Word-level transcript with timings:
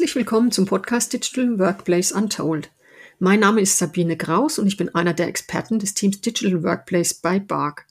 Herzlich 0.00 0.16
willkommen 0.16 0.50
zum 0.50 0.64
Podcast 0.64 1.12
Digital 1.12 1.58
Workplace 1.58 2.12
Untold. 2.12 2.70
Mein 3.18 3.40
Name 3.40 3.60
ist 3.60 3.76
Sabine 3.76 4.16
Kraus 4.16 4.58
und 4.58 4.66
ich 4.66 4.78
bin 4.78 4.94
einer 4.94 5.12
der 5.12 5.28
Experten 5.28 5.78
des 5.78 5.92
Teams 5.92 6.22
Digital 6.22 6.62
Workplace 6.62 7.12
bei 7.12 7.38
BARC. 7.38 7.84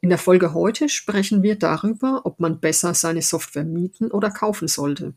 In 0.00 0.08
der 0.08 0.18
Folge 0.18 0.54
heute 0.54 0.88
sprechen 0.88 1.44
wir 1.44 1.54
darüber, 1.54 2.22
ob 2.24 2.40
man 2.40 2.58
besser 2.58 2.94
seine 2.94 3.22
Software 3.22 3.62
mieten 3.62 4.10
oder 4.10 4.32
kaufen 4.32 4.66
sollte. 4.66 5.14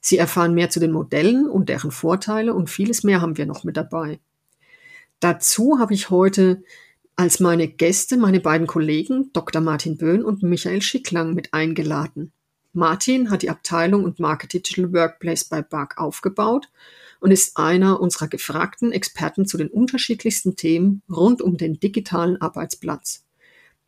Sie 0.00 0.16
erfahren 0.16 0.54
mehr 0.54 0.70
zu 0.70 0.78
den 0.78 0.92
Modellen 0.92 1.48
und 1.48 1.68
deren 1.68 1.90
Vorteile 1.90 2.54
und 2.54 2.70
vieles 2.70 3.02
mehr 3.02 3.20
haben 3.20 3.36
wir 3.36 3.46
noch 3.46 3.64
mit 3.64 3.76
dabei. 3.76 4.20
Dazu 5.18 5.80
habe 5.80 5.94
ich 5.94 6.08
heute 6.08 6.62
als 7.16 7.40
meine 7.40 7.66
Gäste 7.66 8.16
meine 8.16 8.38
beiden 8.38 8.68
Kollegen 8.68 9.32
Dr. 9.32 9.60
Martin 9.60 9.98
Böhn 9.98 10.22
und 10.22 10.44
Michael 10.44 10.82
Schicklang 10.82 11.34
mit 11.34 11.52
eingeladen. 11.52 12.30
Martin 12.72 13.30
hat 13.30 13.42
die 13.42 13.50
Abteilung 13.50 14.04
und 14.04 14.20
Market 14.20 14.52
Digital 14.52 14.92
Workplace 14.92 15.44
bei 15.44 15.60
BARC 15.60 15.98
aufgebaut 15.98 16.68
und 17.20 17.30
ist 17.30 17.56
einer 17.56 18.00
unserer 18.00 18.28
gefragten 18.28 18.92
Experten 18.92 19.46
zu 19.46 19.58
den 19.58 19.68
unterschiedlichsten 19.68 20.56
Themen 20.56 21.02
rund 21.10 21.42
um 21.42 21.56
den 21.56 21.80
digitalen 21.80 22.40
Arbeitsplatz. 22.40 23.24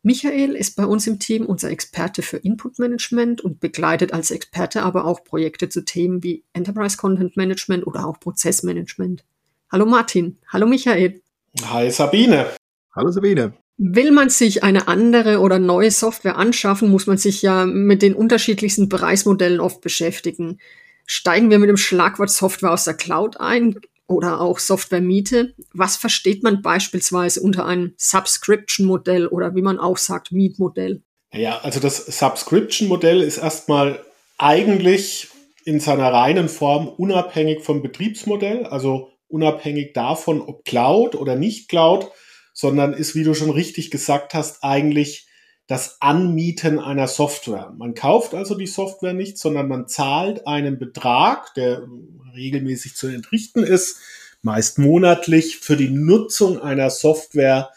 Michael 0.05 0.57
ist 0.57 0.75
bei 0.75 0.85
uns 0.85 1.07
im 1.07 1.21
Team 1.21 1.47
unser 1.47 1.71
Experte 1.71 2.23
für 2.23 2.39
Input 2.39 2.81
Management 2.81 3.41
und 3.41 3.61
begleitet 3.61 4.13
als 4.13 4.33
Experte 4.33 4.83
aber 4.83 5.05
auch 5.05 5.23
Projekte 5.23 5.69
zu 5.69 5.85
Themen 5.85 6.25
wie 6.25 6.43
Enterprise 6.53 6.97
Content 6.97 7.37
Management 7.37 7.87
oder 7.87 8.07
auch 8.07 8.19
Prozessmanagement. 8.19 9.25
Hallo 9.71 9.87
Martin. 9.87 10.39
Hallo 10.49 10.67
Michael. 10.67 11.23
Hi 11.67 11.89
Sabine. 11.89 12.47
Hallo 12.95 13.13
Sabine. 13.13 13.55
Will 13.79 14.12
man 14.12 14.29
sich 14.29 14.62
eine 14.62 14.87
andere 14.89 15.41
oder 15.41 15.59
neue 15.59 15.91
Software 15.91 16.37
anschaffen, 16.37 16.91
muss 16.91 17.07
man 17.07 17.19
sich 17.19 17.43
ja 17.43 17.66
mit 17.66 18.02
den 18.02 18.15
unterschiedlichsten 18.15 18.88
Preismodellen 18.88 19.60
oft 19.60 19.80
beschäftigen. 19.80 20.59
Steigen 21.07 21.51
wir 21.51 21.59
mit 21.59 21.69
dem 21.69 21.77
Schlagwort 21.77 22.30
Software 22.30 22.73
aus 22.73 22.85
der 22.85 22.95
Cloud 22.95 23.41
ein 23.41 23.80
oder 24.07 24.41
auch 24.41 24.59
Software-Miete. 24.59 25.55
Was 25.73 25.96
versteht 25.96 26.43
man 26.43 26.63
beispielsweise 26.63 27.41
unter 27.41 27.66
einem 27.66 27.95
Subscription-Modell 27.96 29.27
oder 29.27 29.55
wie 29.55 29.63
man 29.63 29.79
auch 29.79 29.96
sagt, 29.96 30.33
Mietmodell? 30.33 31.02
Ja, 31.33 31.61
also 31.61 31.80
das 31.80 32.07
Subscription-Modell 32.07 33.23
ist 33.23 33.39
erstmal 33.39 34.05
eigentlich 34.39 35.29
in 35.65 35.80
seiner 35.80 36.13
reinen 36.13 36.49
Form 36.49 36.89
unabhängig 36.89 37.63
vom 37.63 37.83
Betriebsmodell, 37.83 38.66
also 38.66 39.11
unabhängig 39.29 39.93
davon, 39.95 40.43
ob 40.43 40.65
Cloud 40.65 41.15
oder 41.15 41.37
nicht 41.37 41.68
Cloud 41.68 42.11
sondern 42.53 42.93
ist, 42.93 43.15
wie 43.15 43.25
du 43.25 43.35
schon 43.35 43.51
richtig 43.51 43.91
gesagt 43.91 44.35
hast, 44.35 44.63
eigentlich 44.63 45.27
das 45.67 46.01
Anmieten 46.01 46.79
einer 46.79 47.09
Software. 47.09 47.73
Man 47.77 47.95
kauft 47.95 48.35
also 48.35 48.55
die 48.55 48.67
Software 48.67 49.15
nicht, 49.15 49.39
sondern 49.39 49.69
man 49.69 49.89
zahlt 49.89 50.47
einen 50.47 50.79
Betrag, 50.79 51.55
der 51.55 51.87
regelmäßig 52.35 52.97
zu 52.97 53.07
entrichten 53.07 53.63
ist, 53.63 53.99
meist 54.43 54.79
monatlich 54.79 55.59
für 55.59 55.77
die 55.77 55.91
Nutzung 55.91 56.61
einer 56.61 56.91
Software, 56.91 57.71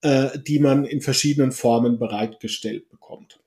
äh, 0.00 0.38
die 0.46 0.58
man 0.58 0.84
in 0.84 1.02
verschiedenen 1.02 1.52
Formen 1.52 1.98
bereitgestellt 1.98 2.88
bekommt. 2.88 3.38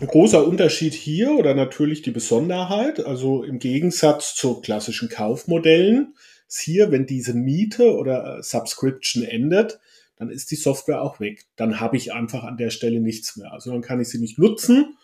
Ein 0.00 0.08
großer 0.08 0.44
Unterschied 0.44 0.92
hier 0.92 1.32
oder 1.32 1.54
natürlich 1.54 2.02
die 2.02 2.10
Besonderheit, 2.10 3.04
also 3.06 3.44
im 3.44 3.60
Gegensatz 3.60 4.34
zu 4.34 4.60
klassischen 4.60 5.08
Kaufmodellen, 5.08 6.14
ist 6.48 6.60
hier, 6.60 6.90
wenn 6.90 7.06
diese 7.06 7.32
Miete 7.32 7.94
oder 7.94 8.42
Subscription 8.42 9.22
endet, 9.22 9.78
dann 10.16 10.30
ist 10.30 10.50
die 10.50 10.56
Software 10.56 11.02
auch 11.02 11.20
weg. 11.20 11.46
Dann 11.56 11.80
habe 11.80 11.96
ich 11.96 12.12
einfach 12.12 12.44
an 12.44 12.56
der 12.56 12.70
Stelle 12.70 13.00
nichts 13.00 13.36
mehr. 13.36 13.52
Also 13.52 13.70
dann 13.70 13.82
kann 13.82 14.00
ich 14.00 14.08
sie 14.08 14.18
nicht 14.18 14.38
nutzen. 14.38 14.96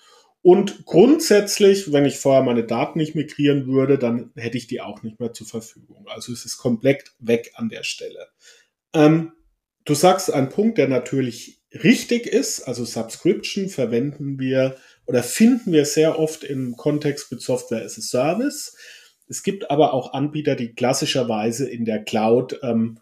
Und 0.43 0.87
grundsätzlich, 0.87 1.93
wenn 1.93 2.07
ich 2.07 2.19
vorher 2.19 2.43
meine 2.43 2.65
Daten 2.65 2.99
nicht 2.99 3.15
migrieren 3.15 3.67
würde, 3.67 3.99
dann 3.99 4.33
hätte 4.37 4.57
ich 4.57 4.67
die 4.67 4.81
auch 4.81 5.03
nicht 5.03 5.21
mehr 5.21 5.33
zur 5.33 5.47
Verfügung. 5.47 6.07
Also 6.09 6.33
es 6.33 6.47
ist 6.47 6.57
komplett 6.57 7.13
weg 7.19 7.53
an 7.55 7.69
der 7.69 7.83
Stelle. 7.83 8.29
Ähm, 8.95 9.33
du 9.85 9.95
sagst 9.95 10.33
einen 10.33 10.49
Punkt, 10.49 10.79
der 10.79 10.89
natürlich 10.89 11.61
richtig 11.73 12.27
ist. 12.27 12.63
Also 12.63 12.85
Subscription 12.85 13.69
verwenden 13.69 14.39
wir 14.39 14.77
oder 15.07 15.23
finden 15.23 15.73
wir 15.73 15.85
sehr 15.85 16.19
oft 16.19 16.43
im 16.43 16.77
Kontext 16.77 17.31
mit 17.31 17.43
Software 17.43 17.85
as 17.85 17.99
a 17.99 18.01
Service. 18.01 18.77
Es 19.29 19.43
gibt 19.43 19.71
aber 19.71 19.93
auch 19.93 20.15
Anbieter, 20.15 20.57
die 20.57 20.75
klassischerweise 20.75 21.69
in 21.69 21.85
der 21.85 22.03
Cloud 22.03 22.59
ähm, 22.63 22.99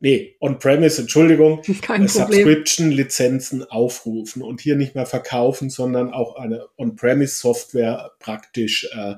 nee, 0.00 0.36
On-Premise, 0.40 1.02
Entschuldigung, 1.02 1.62
Kein 1.82 2.08
Subscription-Lizenzen 2.08 3.64
aufrufen 3.64 4.42
und 4.42 4.60
hier 4.60 4.76
nicht 4.76 4.94
mehr 4.94 5.06
verkaufen, 5.06 5.70
sondern 5.70 6.12
auch 6.12 6.36
eine 6.36 6.66
On-Premise-Software 6.76 8.12
praktisch 8.18 8.88
äh, 8.92 9.16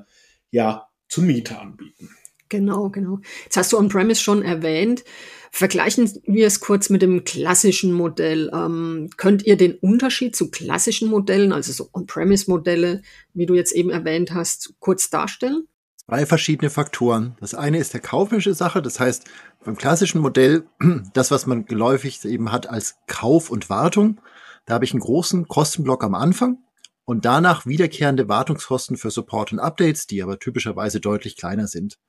ja 0.51 0.87
zum 1.07 1.27
Miete 1.27 1.59
anbieten. 1.59 2.09
Genau, 2.49 2.89
genau. 2.89 3.19
Jetzt 3.43 3.57
hast 3.57 3.71
du 3.71 3.77
On-Premise 3.77 4.21
schon 4.21 4.41
erwähnt. 4.41 5.03
Vergleichen 5.51 6.11
wir 6.25 6.47
es 6.47 6.59
kurz 6.59 6.89
mit 6.89 7.01
dem 7.01 7.23
klassischen 7.23 7.93
Modell. 7.93 8.51
Ähm, 8.53 9.09
könnt 9.17 9.45
ihr 9.45 9.55
den 9.55 9.75
Unterschied 9.75 10.35
zu 10.35 10.49
klassischen 10.49 11.09
Modellen, 11.09 11.51
also 11.51 11.71
so 11.71 11.89
On-Premise-Modelle, 11.93 13.01
wie 13.33 13.45
du 13.45 13.53
jetzt 13.53 13.71
eben 13.71 13.91
erwähnt 13.91 14.31
hast, 14.33 14.73
kurz 14.79 15.09
darstellen? 15.09 15.67
Drei 16.09 16.25
verschiedene 16.25 16.71
Faktoren. 16.71 17.35
Das 17.39 17.53
eine 17.53 17.77
ist 17.77 17.93
der 17.93 18.01
kaufmännische 18.01 18.55
Sache, 18.55 18.81
das 18.81 18.99
heißt, 18.99 19.29
beim 19.63 19.75
klassischen 19.75 20.21
Modell, 20.21 20.63
das, 21.13 21.29
was 21.29 21.45
man 21.45 21.65
geläufig 21.65 22.25
eben 22.25 22.51
hat 22.51 22.67
als 22.67 22.97
Kauf 23.05 23.51
und 23.51 23.69
Wartung, 23.69 24.19
da 24.65 24.73
habe 24.73 24.85
ich 24.85 24.91
einen 24.91 25.01
großen 25.01 25.47
Kostenblock 25.47 26.03
am 26.03 26.15
Anfang 26.15 26.63
und 27.05 27.25
danach 27.25 27.67
wiederkehrende 27.67 28.27
Wartungskosten 28.27 28.97
für 28.97 29.11
Support 29.11 29.53
und 29.53 29.59
Updates, 29.59 30.07
die 30.07 30.23
aber 30.23 30.39
typischerweise 30.39 30.99
deutlich 30.99 31.37
kleiner 31.37 31.67
sind. 31.67 31.99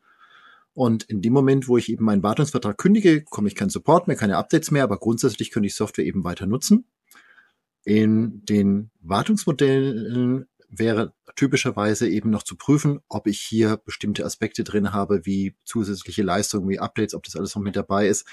Und 0.73 1.03
in 1.03 1.21
dem 1.21 1.35
Moment, 1.35 1.69
wo 1.69 1.77
ich 1.77 1.93
eben 1.93 2.07
meinen 2.07 2.23
Wartungsvertrag 2.23 2.79
kündige, 2.79 3.23
komme 3.25 3.49
ich 3.49 3.55
keinen 3.55 3.69
Support 3.69 4.09
mehr, 4.09 4.17
keine 4.17 4.39
Updates 4.39 4.71
mehr, 4.71 4.85
aber 4.85 4.97
grundsätzlich 4.97 5.51
könnte 5.51 5.67
ich 5.67 5.75
Software 5.75 6.07
eben 6.07 6.25
weiter 6.25 6.47
nutzen. 6.47 6.87
In 7.85 8.47
den 8.47 8.93
Wartungsmodellen 9.03 10.47
wäre 10.71 11.13
typischerweise 11.37 12.09
eben 12.09 12.31
noch 12.31 12.43
zu 12.43 12.57
prüfen, 12.57 13.01
ob 13.09 13.27
ich 13.27 13.41
hier 13.41 13.77
bestimmte 13.77 14.25
Aspekte 14.25 14.65
drin 14.65 14.93
habe, 14.93 15.27
wie 15.27 15.57
zusätzliche 15.65 16.23
Leistungen, 16.23 16.69
wie 16.69 16.79
Updates, 16.79 17.15
ob 17.15 17.25
das 17.25 17.37
alles 17.37 17.55
noch 17.55 17.63
mit 17.63 17.77
dabei 17.77 18.07
ist. 18.07 18.27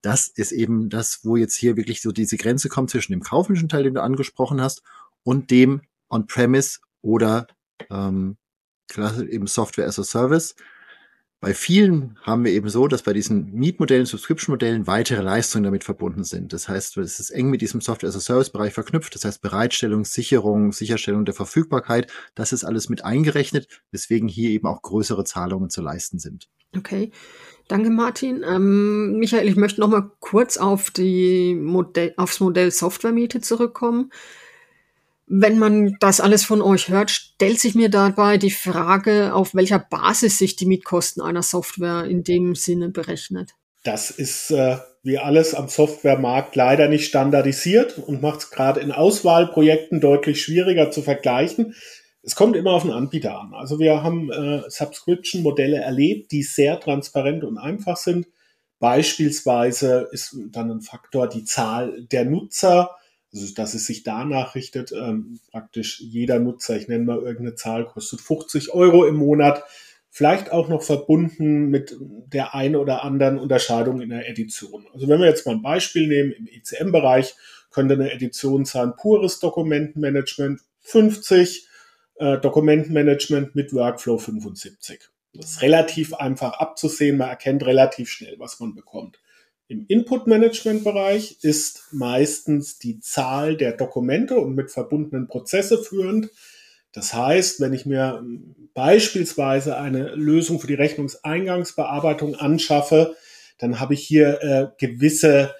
Das 0.00 0.28
ist 0.28 0.52
eben 0.52 0.88
das, 0.88 1.20
wo 1.22 1.36
jetzt 1.36 1.54
hier 1.54 1.76
wirklich 1.76 2.00
so 2.00 2.10
diese 2.10 2.36
Grenze 2.36 2.68
kommt 2.68 2.90
zwischen 2.90 3.12
dem 3.12 3.22
kaufmännischen 3.22 3.68
Teil, 3.68 3.84
den 3.84 3.94
du 3.94 4.02
angesprochen 4.02 4.60
hast, 4.60 4.82
und 5.22 5.50
dem 5.50 5.82
On-Premise 6.08 6.80
oder 7.02 7.46
ähm, 7.90 8.36
eben 8.96 9.46
Software 9.46 9.86
as 9.86 9.98
a 9.98 10.04
Service. 10.04 10.54
Bei 11.42 11.54
vielen 11.54 12.16
haben 12.22 12.44
wir 12.44 12.52
eben 12.52 12.68
so, 12.68 12.86
dass 12.86 13.02
bei 13.02 13.12
diesen 13.12 13.52
Mietmodellen, 13.52 14.06
Subscription-Modellen 14.06 14.86
weitere 14.86 15.22
Leistungen 15.22 15.64
damit 15.64 15.82
verbunden 15.82 16.22
sind. 16.22 16.52
Das 16.52 16.68
heißt, 16.68 16.96
es 16.98 17.18
ist 17.18 17.30
eng 17.30 17.50
mit 17.50 17.60
diesem 17.62 17.80
Software-as-a-Service-Bereich 17.80 18.72
verknüpft. 18.72 19.16
Das 19.16 19.24
heißt, 19.24 19.42
Bereitstellung, 19.42 20.04
Sicherung, 20.04 20.70
Sicherstellung 20.70 21.24
der 21.24 21.34
Verfügbarkeit, 21.34 22.12
das 22.36 22.52
ist 22.52 22.62
alles 22.62 22.88
mit 22.88 23.04
eingerechnet, 23.04 23.66
weswegen 23.90 24.28
hier 24.28 24.50
eben 24.50 24.68
auch 24.68 24.82
größere 24.82 25.24
Zahlungen 25.24 25.68
zu 25.68 25.82
leisten 25.82 26.20
sind. 26.20 26.48
Okay, 26.76 27.10
danke 27.66 27.90
Martin. 27.90 28.44
Ähm, 28.48 29.18
Michael, 29.18 29.48
ich 29.48 29.56
möchte 29.56 29.80
noch 29.80 29.88
mal 29.88 30.12
kurz 30.20 30.58
auf 30.58 30.92
die 30.92 31.56
Modell, 31.56 32.14
aufs 32.18 32.38
Modell 32.38 32.70
Software-Miete 32.70 33.40
zurückkommen. 33.40 34.12
Wenn 35.34 35.58
man 35.58 35.96
das 35.98 36.20
alles 36.20 36.44
von 36.44 36.60
euch 36.60 36.90
hört, 36.90 37.10
stellt 37.10 37.58
sich 37.58 37.74
mir 37.74 37.88
dabei 37.88 38.36
die 38.36 38.50
Frage, 38.50 39.32
auf 39.32 39.54
welcher 39.54 39.78
Basis 39.78 40.36
sich 40.36 40.56
die 40.56 40.66
Mietkosten 40.66 41.22
einer 41.22 41.42
Software 41.42 42.04
in 42.04 42.22
dem 42.22 42.54
Sinne 42.54 42.90
berechnet. 42.90 43.52
Das 43.82 44.10
ist 44.10 44.50
äh, 44.50 44.76
wie 45.02 45.16
alles 45.16 45.54
am 45.54 45.68
Softwaremarkt 45.68 46.54
leider 46.54 46.86
nicht 46.88 47.06
standardisiert 47.06 47.96
und 47.96 48.20
macht 48.20 48.40
es 48.40 48.50
gerade 48.50 48.80
in 48.80 48.92
Auswahlprojekten 48.92 50.02
deutlich 50.02 50.42
schwieriger 50.42 50.90
zu 50.90 51.00
vergleichen. 51.00 51.74
Es 52.22 52.34
kommt 52.34 52.54
immer 52.54 52.72
auf 52.72 52.82
den 52.82 52.92
Anbieter 52.92 53.40
an. 53.40 53.54
Also 53.54 53.78
wir 53.78 54.02
haben 54.02 54.30
äh, 54.30 54.68
Subscription-Modelle 54.68 55.78
erlebt, 55.78 56.30
die 56.30 56.42
sehr 56.42 56.78
transparent 56.78 57.42
und 57.42 57.56
einfach 57.56 57.96
sind. 57.96 58.26
Beispielsweise 58.80 60.10
ist 60.12 60.36
dann 60.50 60.70
ein 60.70 60.82
Faktor 60.82 61.26
die 61.26 61.44
Zahl 61.44 62.06
der 62.12 62.26
Nutzer 62.26 62.90
also, 63.32 63.54
dass 63.54 63.74
es 63.74 63.86
sich 63.86 64.02
danach 64.02 64.54
richtet, 64.54 64.92
ähm, 64.92 65.40
praktisch 65.50 66.00
jeder 66.00 66.38
Nutzer, 66.38 66.76
ich 66.76 66.88
nenne 66.88 67.04
mal 67.04 67.18
irgendeine 67.18 67.54
Zahl, 67.54 67.86
kostet 67.86 68.20
50 68.20 68.74
Euro 68.74 69.06
im 69.06 69.16
Monat, 69.16 69.64
vielleicht 70.10 70.52
auch 70.52 70.68
noch 70.68 70.82
verbunden 70.82 71.70
mit 71.70 71.96
der 71.98 72.54
einen 72.54 72.76
oder 72.76 73.02
anderen 73.02 73.38
Unterscheidung 73.38 74.02
in 74.02 74.10
der 74.10 74.28
Edition. 74.28 74.86
Also 74.92 75.08
wenn 75.08 75.20
wir 75.20 75.26
jetzt 75.26 75.46
mal 75.46 75.54
ein 75.54 75.62
Beispiel 75.62 76.06
nehmen, 76.06 76.32
im 76.32 76.46
ECM-Bereich 76.46 77.34
könnte 77.70 77.94
eine 77.94 78.12
Edition 78.12 78.66
sein, 78.66 78.94
pures 78.96 79.40
Dokumentenmanagement 79.40 80.60
50, 80.80 81.66
äh, 82.16 82.38
Dokumentenmanagement 82.38 83.54
mit 83.54 83.72
Workflow 83.72 84.18
75. 84.18 85.08
Das 85.32 85.52
ist 85.52 85.62
relativ 85.62 86.12
einfach 86.12 86.58
abzusehen, 86.58 87.16
man 87.16 87.30
erkennt 87.30 87.64
relativ 87.64 88.10
schnell, 88.10 88.34
was 88.38 88.60
man 88.60 88.74
bekommt. 88.74 89.18
Im 89.72 89.86
Input-Management-Bereich 89.88 91.38
ist 91.40 91.88
meistens 91.92 92.78
die 92.78 93.00
Zahl 93.00 93.56
der 93.56 93.72
Dokumente 93.72 94.36
und 94.36 94.54
mit 94.54 94.70
verbundenen 94.70 95.28
Prozesse 95.28 95.82
führend. 95.82 96.28
Das 96.92 97.14
heißt, 97.14 97.58
wenn 97.62 97.72
ich 97.72 97.86
mir 97.86 98.18
ähm, 98.18 98.68
beispielsweise 98.74 99.78
eine 99.78 100.14
Lösung 100.14 100.60
für 100.60 100.66
die 100.66 100.74
Rechnungseingangsbearbeitung 100.74 102.34
anschaffe, 102.34 103.16
dann 103.56 103.80
habe 103.80 103.94
ich 103.94 104.02
hier 104.02 104.42
äh, 104.42 104.66
gewisse 104.78 105.54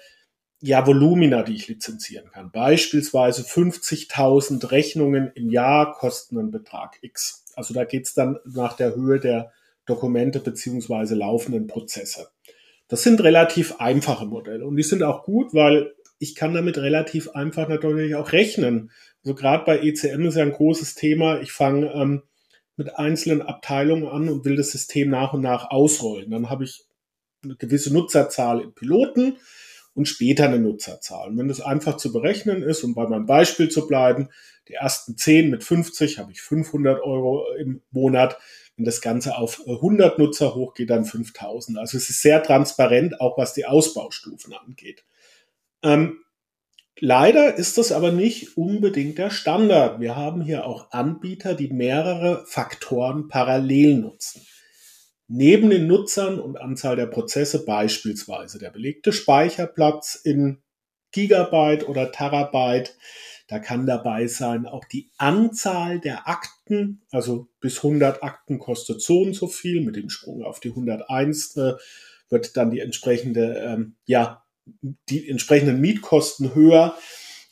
ja, 0.61 0.85
Volumina, 0.85 1.41
die 1.41 1.55
ich 1.55 1.67
lizenzieren 1.67 2.29
kann. 2.31 2.51
Beispielsweise 2.51 3.41
50.000 3.41 4.69
Rechnungen 4.69 5.31
im 5.33 5.49
Jahr 5.49 5.91
kosten 5.91 6.37
einen 6.37 6.51
Betrag 6.51 6.99
X. 7.01 7.45
Also 7.55 7.73
da 7.73 7.83
geht's 7.83 8.13
dann 8.13 8.37
nach 8.45 8.75
der 8.75 8.93
Höhe 8.93 9.19
der 9.19 9.51
Dokumente 9.87 10.39
beziehungsweise 10.39 11.15
laufenden 11.15 11.65
Prozesse. 11.65 12.27
Das 12.93 13.01
sind 13.01 13.23
relativ 13.23 13.79
einfache 13.79 14.27
Modelle 14.27 14.67
und 14.67 14.75
die 14.75 14.83
sind 14.83 15.01
auch 15.01 15.23
gut, 15.23 15.51
weil 15.55 15.95
ich 16.19 16.35
kann 16.35 16.53
damit 16.53 16.77
relativ 16.77 17.31
einfach 17.31 17.67
natürlich 17.67 18.13
auch 18.13 18.33
rechnen. 18.33 18.91
Also 19.23 19.33
gerade 19.33 19.65
bei 19.65 19.79
ECM 19.79 20.27
ist 20.27 20.35
ja 20.35 20.43
ein 20.43 20.51
großes 20.51 20.93
Thema. 20.93 21.41
Ich 21.41 21.51
fange 21.51 21.91
ähm, 21.91 22.21
mit 22.77 22.95
einzelnen 22.99 23.41
Abteilungen 23.41 24.07
an 24.07 24.29
und 24.29 24.45
will 24.45 24.55
das 24.55 24.69
System 24.69 25.09
nach 25.09 25.33
und 25.33 25.41
nach 25.41 25.71
ausrollen. 25.71 26.29
Dann 26.29 26.51
habe 26.51 26.65
ich 26.65 26.85
eine 27.43 27.55
gewisse 27.55 27.91
Nutzerzahl 27.91 28.61
in 28.61 28.75
Piloten 28.75 29.37
und 29.95 30.07
später 30.07 30.45
eine 30.45 30.59
Nutzerzahl. 30.59 31.29
Und 31.29 31.39
wenn 31.39 31.47
das 31.47 31.61
einfach 31.61 31.97
zu 31.97 32.13
berechnen 32.13 32.61
ist, 32.61 32.83
um 32.83 32.93
bei 32.93 33.07
meinem 33.07 33.25
Beispiel 33.25 33.69
zu 33.69 33.87
bleiben, 33.87 34.29
die 34.67 34.73
ersten 34.73 35.17
10 35.17 35.49
mit 35.49 35.63
50 35.63 36.19
habe 36.19 36.31
ich 36.31 36.41
500 36.41 37.01
Euro 37.01 37.47
im 37.59 37.81
Monat. 37.89 38.37
Wenn 38.75 38.85
das 38.85 39.01
Ganze 39.01 39.37
auf 39.37 39.61
100 39.67 40.17
Nutzer 40.17 40.55
hochgeht, 40.55 40.89
dann 40.89 41.05
5000. 41.05 41.77
Also 41.77 41.97
es 41.97 42.09
ist 42.09 42.21
sehr 42.21 42.41
transparent, 42.41 43.21
auch 43.21 43.37
was 43.37 43.53
die 43.53 43.65
Ausbaustufen 43.65 44.53
angeht. 44.53 45.05
Ähm, 45.83 46.19
leider 46.99 47.55
ist 47.55 47.77
das 47.77 47.91
aber 47.91 48.11
nicht 48.11 48.57
unbedingt 48.57 49.17
der 49.19 49.29
Standard. 49.29 49.99
Wir 49.99 50.15
haben 50.15 50.41
hier 50.41 50.65
auch 50.65 50.91
Anbieter, 50.91 51.53
die 51.53 51.69
mehrere 51.69 52.45
Faktoren 52.47 53.27
parallel 53.27 53.97
nutzen. 53.97 54.45
Neben 55.27 55.69
den 55.69 55.87
Nutzern 55.87 56.39
und 56.39 56.59
Anzahl 56.59 56.95
der 56.95 57.07
Prozesse 57.07 57.65
beispielsweise 57.65 58.59
der 58.59 58.71
belegte 58.71 59.13
Speicherplatz 59.13 60.15
in 60.15 60.61
Gigabyte 61.11 61.87
oder 61.87 62.11
Terabyte. 62.11 62.95
Da 63.53 63.59
kann 63.59 63.85
dabei 63.85 64.25
sein 64.25 64.65
auch 64.65 64.83
die 64.83 65.11
Anzahl 65.17 65.99
der 65.99 66.27
Akten, 66.27 67.03
also 67.11 67.49
bis 67.59 67.77
100 67.77 68.23
Akten 68.23 68.57
kostet 68.57 68.99
so 68.99 69.21
und 69.21 69.35
so 69.35 69.45
viel. 69.45 69.81
Mit 69.81 69.95
dem 69.95 70.09
Sprung 70.09 70.43
auf 70.43 70.59
die 70.59 70.69
101 70.69 71.55
äh, 71.57 71.73
wird 72.29 72.57
dann 72.57 72.71
die 72.71 72.79
entsprechende, 72.79 73.59
ähm, 73.59 73.93
ja, 74.07 74.43
die 75.07 75.29
entsprechenden 75.29 75.79
Mietkosten 75.81 76.55
höher. 76.55 76.97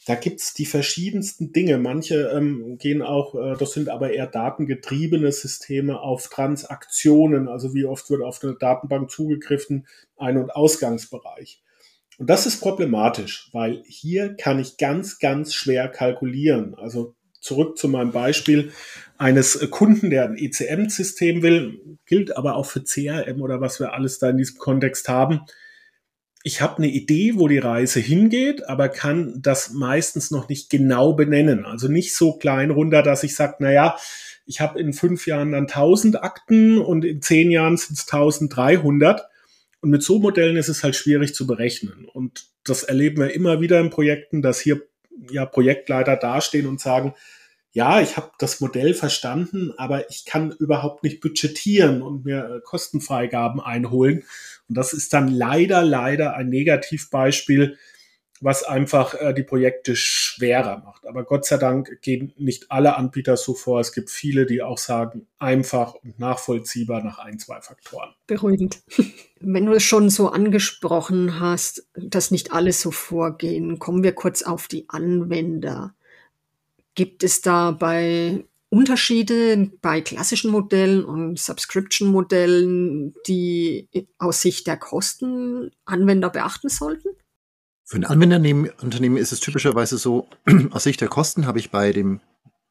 Da 0.08 0.16
gibt's 0.16 0.56
die 0.56 0.66
verschiedensten 0.66 1.54
Dinge. 1.54 1.78
Manche 1.78 2.32
ähm, 2.36 2.80
gehen 2.80 3.04
auch, 3.04 3.36
äh, 3.36 3.56
das 3.60 3.74
sind 3.74 3.88
aber 3.88 4.12
eher 4.12 4.26
datengetriebene 4.26 5.32
Systeme 5.32 6.02
auf 6.02 6.30
Transaktionen, 6.30 7.48
also 7.48 7.76
wie 7.76 7.86
oft 7.86 8.10
wird 8.10 8.24
auf 8.24 8.44
eine 8.44 8.56
Datenbank 8.56 9.12
zugegriffen, 9.12 9.86
Ein- 10.18 10.40
und 10.40 10.50
Ausgangsbereich. 10.50 11.62
Und 12.22 12.30
das 12.30 12.46
ist 12.46 12.60
problematisch, 12.60 13.50
weil 13.52 13.82
hier 13.88 14.36
kann 14.36 14.60
ich 14.60 14.78
ganz, 14.78 15.18
ganz 15.18 15.56
schwer 15.56 15.88
kalkulieren. 15.88 16.76
Also 16.76 17.16
zurück 17.40 17.80
zu 17.80 17.88
meinem 17.88 18.12
Beispiel 18.12 18.72
eines 19.18 19.68
Kunden, 19.72 20.12
der 20.12 20.26
ein 20.26 20.38
ECM-System 20.38 21.42
will, 21.42 21.98
gilt 22.06 22.38
aber 22.38 22.56
auch 22.56 22.68
für 22.68 22.84
CRM 22.84 23.42
oder 23.42 23.60
was 23.60 23.80
wir 23.80 23.94
alles 23.94 24.20
da 24.20 24.30
in 24.30 24.38
diesem 24.38 24.60
Kontext 24.60 25.10
haben 25.10 25.42
ich 26.44 26.62
habe 26.62 26.78
eine 26.78 26.88
Idee, 26.88 27.34
wo 27.36 27.48
die 27.48 27.60
Reise 27.60 28.00
hingeht, 28.00 28.68
aber 28.68 28.90
kann 28.90 29.42
das 29.42 29.72
meistens 29.72 30.32
noch 30.32 30.50
nicht 30.50 30.70
genau 30.70 31.14
benennen. 31.14 31.66
Also 31.66 31.88
nicht 31.88 32.16
so 32.16 32.34
klein 32.34 32.72
runter, 32.72 33.04
dass 33.04 33.24
ich 33.24 33.36
sage, 33.36 33.58
na 33.60 33.72
ja, 33.72 33.98
ich 34.46 34.60
habe 34.60 34.80
in 34.80 34.94
fünf 34.94 35.28
Jahren 35.28 35.52
dann 35.52 35.68
1000 35.68 36.24
Akten 36.24 36.80
und 36.80 37.06
in 37.06 37.22
zehn 37.22 37.52
Jahren 37.52 37.78
sind 37.78 37.98
es 37.98 38.12
1300. 38.12 39.28
Und 39.82 39.90
mit 39.90 40.04
so 40.04 40.20
Modellen 40.20 40.58
ist 40.58 40.70
es 40.70 40.84
halt 40.84 40.96
schwierig 40.96 41.34
zu 41.36 41.48
berechnen. 41.48 42.06
Und 42.06 42.46
das 42.64 42.84
erleben 42.84 43.22
wir 43.22 43.34
immer 43.34 43.62
wieder 43.62 43.80
in 43.80 43.90
Projekten, 43.90 44.42
dass 44.42 44.60
hier 44.60 44.82
ja 45.30 45.46
Projektleiter 45.46 46.16
dastehen 46.16 46.68
und 46.68 46.80
sagen, 46.80 47.14
ja, 47.74 48.02
ich 48.02 48.18
habe 48.18 48.32
das 48.38 48.60
Modell 48.60 48.94
verstanden, 48.94 49.74
aber 49.78 50.10
ich 50.10 50.26
kann 50.26 50.52
überhaupt 50.52 51.04
nicht 51.04 51.22
budgetieren 51.22 52.02
und 52.02 52.26
mir 52.26 52.58
äh, 52.58 52.62
Kostenfreigaben 52.62 53.62
einholen. 53.62 54.24
Und 54.68 54.78
das 54.78 54.94
ist 54.94 55.14
dann 55.14 55.30
leider, 55.30 55.82
leider 55.82 56.36
ein 56.36 56.50
Negativbeispiel, 56.50 57.78
was 58.42 58.64
einfach 58.64 59.14
äh, 59.14 59.34
die 59.34 59.44
Projekte 59.44 59.96
schwerer 59.96 60.80
macht. 60.84 61.06
Aber 61.06 61.24
Gott 61.24 61.46
sei 61.46 61.58
Dank 61.58 62.02
gehen 62.02 62.34
nicht 62.38 62.72
alle 62.72 62.98
Anbieter 62.98 63.38
so 63.38 63.54
vor. 63.54 63.80
Es 63.80 63.94
gibt 63.94 64.10
viele, 64.10 64.48
die 64.48 64.64
auch 64.64 64.80
sagen, 64.80 65.28
einfach 65.38 65.94
und 65.94 66.20
nachvollziehbar 66.20 67.04
nach 67.04 67.20
ein, 67.20 67.38
zwei 67.38 67.62
Faktoren. 67.62 68.10
Beruhigend. 68.26 68.82
Wenn 69.40 69.68
du 69.68 69.74
es 69.74 69.84
schon 69.84 70.10
so 70.10 70.30
angesprochen 70.30 71.40
hast, 71.40 71.88
dass 71.96 72.32
nicht 72.32 72.52
alle 72.52 72.74
so 72.74 72.90
vorgehen, 72.92 73.78
kommen 73.80 74.04
wir 74.04 74.14
kurz 74.14 74.42
auf 74.42 74.68
die 74.68 74.90
Anwender. 74.90 75.94
Gibt 76.96 77.24
es 77.24 77.42
da 77.42 77.72
bei 77.72 78.44
Unterschiede 78.70 79.70
bei 79.82 80.02
klassischen 80.02 80.50
Modellen 80.50 81.06
und 81.06 81.38
Subscription-Modellen, 81.38 83.14
die 83.28 83.88
aus 84.18 84.42
Sicht 84.42 84.66
der 84.66 84.78
Kosten 84.78 85.72
Anwender 85.86 86.30
beachten 86.30 86.70
sollten? 86.70 87.10
Für 87.92 87.98
ein 87.98 88.06
Anwenderunternehmen 88.06 89.18
ist 89.18 89.34
es 89.34 89.42
typischerweise 89.42 89.98
so, 89.98 90.30
aus 90.72 90.84
Sicht 90.84 91.02
der 91.02 91.10
Kosten 91.10 91.46
habe 91.46 91.60
ich 91.60 91.72
bei 91.72 91.92
dem 91.92 92.22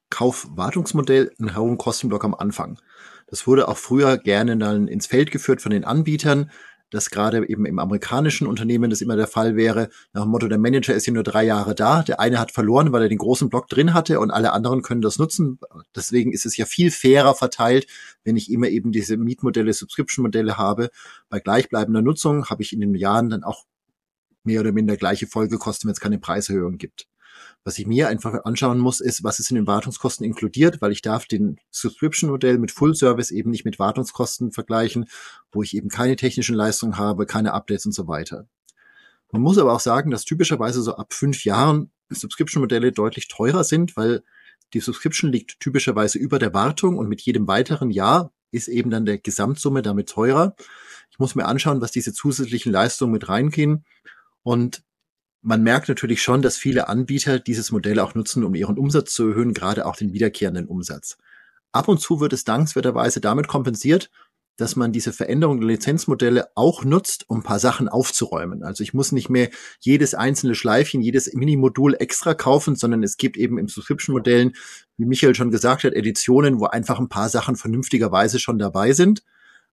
Kaufwartungsmodell 0.08 1.30
einen 1.38 1.54
hohen 1.54 1.76
Kostenblock 1.76 2.24
am 2.24 2.34
Anfang. 2.34 2.78
Das 3.26 3.46
wurde 3.46 3.68
auch 3.68 3.76
früher 3.76 4.16
gerne 4.16 4.56
dann 4.56 4.88
ins 4.88 5.06
Feld 5.06 5.30
geführt 5.30 5.60
von 5.60 5.72
den 5.72 5.84
Anbietern, 5.84 6.50
dass 6.88 7.10
gerade 7.10 7.46
eben 7.46 7.66
im 7.66 7.78
amerikanischen 7.78 8.46
Unternehmen 8.46 8.88
das 8.88 9.02
immer 9.02 9.14
der 9.14 9.26
Fall 9.26 9.56
wäre, 9.56 9.90
nach 10.14 10.22
dem 10.22 10.30
Motto, 10.30 10.48
der 10.48 10.56
Manager 10.56 10.94
ist 10.94 11.04
hier 11.04 11.12
nur 11.12 11.22
drei 11.22 11.44
Jahre 11.44 11.74
da, 11.74 12.02
der 12.02 12.18
eine 12.18 12.38
hat 12.38 12.50
verloren, 12.50 12.90
weil 12.90 13.02
er 13.02 13.10
den 13.10 13.18
großen 13.18 13.50
Block 13.50 13.68
drin 13.68 13.92
hatte 13.92 14.20
und 14.20 14.30
alle 14.30 14.52
anderen 14.54 14.80
können 14.80 15.02
das 15.02 15.18
nutzen. 15.18 15.58
Deswegen 15.94 16.32
ist 16.32 16.46
es 16.46 16.56
ja 16.56 16.64
viel 16.64 16.90
fairer 16.90 17.34
verteilt, 17.34 17.86
wenn 18.24 18.38
ich 18.38 18.50
immer 18.50 18.68
eben 18.68 18.90
diese 18.90 19.18
Mietmodelle, 19.18 19.74
Subscription-Modelle 19.74 20.56
habe. 20.56 20.88
Bei 21.28 21.40
gleichbleibender 21.40 22.00
Nutzung 22.00 22.46
habe 22.46 22.62
ich 22.62 22.72
in 22.72 22.80
den 22.80 22.94
Jahren 22.94 23.28
dann 23.28 23.44
auch 23.44 23.66
mehr 24.44 24.60
oder 24.60 24.72
minder 24.72 24.96
gleiche 24.96 25.26
Folgekosten, 25.26 25.88
wenn 25.88 25.92
es 25.92 26.00
keine 26.00 26.18
Preiserhöhung 26.18 26.78
gibt. 26.78 27.06
Was 27.64 27.78
ich 27.78 27.86
mir 27.86 28.08
einfach 28.08 28.44
anschauen 28.44 28.78
muss, 28.78 29.00
ist, 29.00 29.22
was 29.22 29.38
ist 29.38 29.50
in 29.50 29.56
den 29.56 29.66
Wartungskosten 29.66 30.24
inkludiert, 30.24 30.80
weil 30.80 30.92
ich 30.92 31.02
darf 31.02 31.26
den 31.26 31.58
Subscription-Modell 31.70 32.58
mit 32.58 32.70
Full 32.70 32.94
Service 32.94 33.30
eben 33.30 33.50
nicht 33.50 33.64
mit 33.64 33.78
Wartungskosten 33.78 34.50
vergleichen, 34.50 35.06
wo 35.52 35.62
ich 35.62 35.76
eben 35.76 35.88
keine 35.88 36.16
technischen 36.16 36.54
Leistungen 36.54 36.96
habe, 36.96 37.26
keine 37.26 37.52
Updates 37.52 37.84
und 37.84 37.92
so 37.92 38.08
weiter. 38.08 38.46
Man 39.30 39.42
muss 39.42 39.58
aber 39.58 39.74
auch 39.74 39.80
sagen, 39.80 40.10
dass 40.10 40.24
typischerweise 40.24 40.82
so 40.82 40.96
ab 40.96 41.12
fünf 41.12 41.44
Jahren 41.44 41.90
Subscription-Modelle 42.08 42.92
deutlich 42.92 43.28
teurer 43.28 43.62
sind, 43.62 43.96
weil 43.96 44.22
die 44.72 44.80
Subscription 44.80 45.30
liegt 45.30 45.60
typischerweise 45.60 46.18
über 46.18 46.38
der 46.38 46.54
Wartung 46.54 46.96
und 46.96 47.08
mit 47.08 47.20
jedem 47.20 47.46
weiteren 47.46 47.90
Jahr 47.90 48.32
ist 48.52 48.68
eben 48.68 48.90
dann 48.90 49.04
der 49.04 49.18
Gesamtsumme 49.18 49.82
damit 49.82 50.08
teurer. 50.08 50.56
Ich 51.10 51.18
muss 51.18 51.34
mir 51.34 51.46
anschauen, 51.46 51.80
was 51.80 51.92
diese 51.92 52.12
zusätzlichen 52.12 52.72
Leistungen 52.72 53.12
mit 53.12 53.28
reingehen. 53.28 53.84
Und 54.42 54.82
man 55.42 55.62
merkt 55.62 55.88
natürlich 55.88 56.22
schon, 56.22 56.42
dass 56.42 56.56
viele 56.56 56.88
Anbieter 56.88 57.38
dieses 57.38 57.70
Modell 57.70 57.98
auch 57.98 58.14
nutzen, 58.14 58.44
um 58.44 58.54
ihren 58.54 58.78
Umsatz 58.78 59.14
zu 59.14 59.28
erhöhen, 59.28 59.54
gerade 59.54 59.86
auch 59.86 59.96
den 59.96 60.12
wiederkehrenden 60.12 60.66
Umsatz. 60.66 61.16
Ab 61.72 61.88
und 61.88 62.00
zu 62.00 62.20
wird 62.20 62.32
es 62.32 62.44
dankenswerterweise 62.44 63.20
damit 63.20 63.48
kompensiert, 63.48 64.10
dass 64.60 64.76
man 64.76 64.92
diese 64.92 65.12
Veränderung 65.12 65.60
der 65.60 65.68
Lizenzmodelle 65.68 66.48
auch 66.54 66.84
nutzt, 66.84 67.24
um 67.28 67.38
ein 67.38 67.42
paar 67.42 67.58
Sachen 67.58 67.88
aufzuräumen. 67.88 68.62
Also 68.62 68.82
ich 68.82 68.92
muss 68.92 69.10
nicht 69.10 69.30
mehr 69.30 69.48
jedes 69.80 70.14
einzelne 70.14 70.54
Schleifchen, 70.54 71.00
jedes 71.00 71.32
Minimodul 71.32 71.96
extra 71.98 72.34
kaufen, 72.34 72.76
sondern 72.76 73.02
es 73.02 73.16
gibt 73.16 73.38
eben 73.38 73.56
im 73.56 73.68
Subscription-Modellen, 73.68 74.52
wie 74.98 75.06
Michael 75.06 75.34
schon 75.34 75.50
gesagt 75.50 75.84
hat, 75.84 75.94
Editionen, 75.94 76.60
wo 76.60 76.66
einfach 76.66 76.98
ein 76.98 77.08
paar 77.08 77.30
Sachen 77.30 77.56
vernünftigerweise 77.56 78.38
schon 78.38 78.58
dabei 78.58 78.92
sind. 78.92 79.22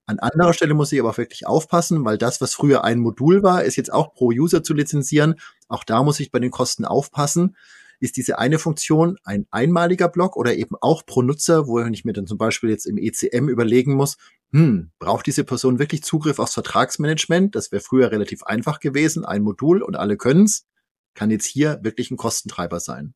An 0.08 0.20
anderer 0.20 0.54
Stelle 0.54 0.72
muss 0.72 0.90
ich 0.90 0.98
aber 1.00 1.10
auch 1.10 1.18
wirklich 1.18 1.46
aufpassen, 1.46 2.02
weil 2.02 2.16
das, 2.16 2.40
was 2.40 2.54
früher 2.54 2.82
ein 2.82 2.98
Modul 2.98 3.42
war, 3.42 3.64
ist 3.64 3.76
jetzt 3.76 3.92
auch 3.92 4.14
pro 4.14 4.28
User 4.28 4.62
zu 4.62 4.72
lizenzieren. 4.72 5.34
Auch 5.68 5.84
da 5.84 6.02
muss 6.02 6.18
ich 6.18 6.30
bei 6.30 6.38
den 6.38 6.50
Kosten 6.50 6.86
aufpassen. 6.86 7.56
Ist 8.00 8.16
diese 8.16 8.38
eine 8.38 8.58
Funktion 8.58 9.18
ein 9.22 9.46
einmaliger 9.50 10.08
Block 10.08 10.38
oder 10.38 10.54
eben 10.56 10.76
auch 10.80 11.04
pro 11.04 11.20
Nutzer, 11.20 11.66
wo 11.66 11.80
ich 11.80 12.06
mir 12.06 12.14
dann 12.14 12.26
zum 12.26 12.38
Beispiel 12.38 12.70
jetzt 12.70 12.86
im 12.86 12.96
ECM 12.96 13.50
überlegen 13.50 13.96
muss, 13.96 14.16
hm, 14.50 14.92
braucht 14.98 15.26
diese 15.26 15.44
Person 15.44 15.78
wirklich 15.78 16.02
Zugriff 16.02 16.38
aufs 16.38 16.54
Vertragsmanagement? 16.54 17.54
Das 17.54 17.70
wäre 17.70 17.82
früher 17.82 18.10
relativ 18.10 18.44
einfach 18.44 18.80
gewesen, 18.80 19.26
ein 19.26 19.42
Modul 19.42 19.82
und 19.82 19.94
alle 19.94 20.16
können's. 20.16 20.64
Kann 21.12 21.30
jetzt 21.30 21.44
hier 21.44 21.80
wirklich 21.82 22.10
ein 22.10 22.16
Kostentreiber 22.16 22.80
sein. 22.80 23.12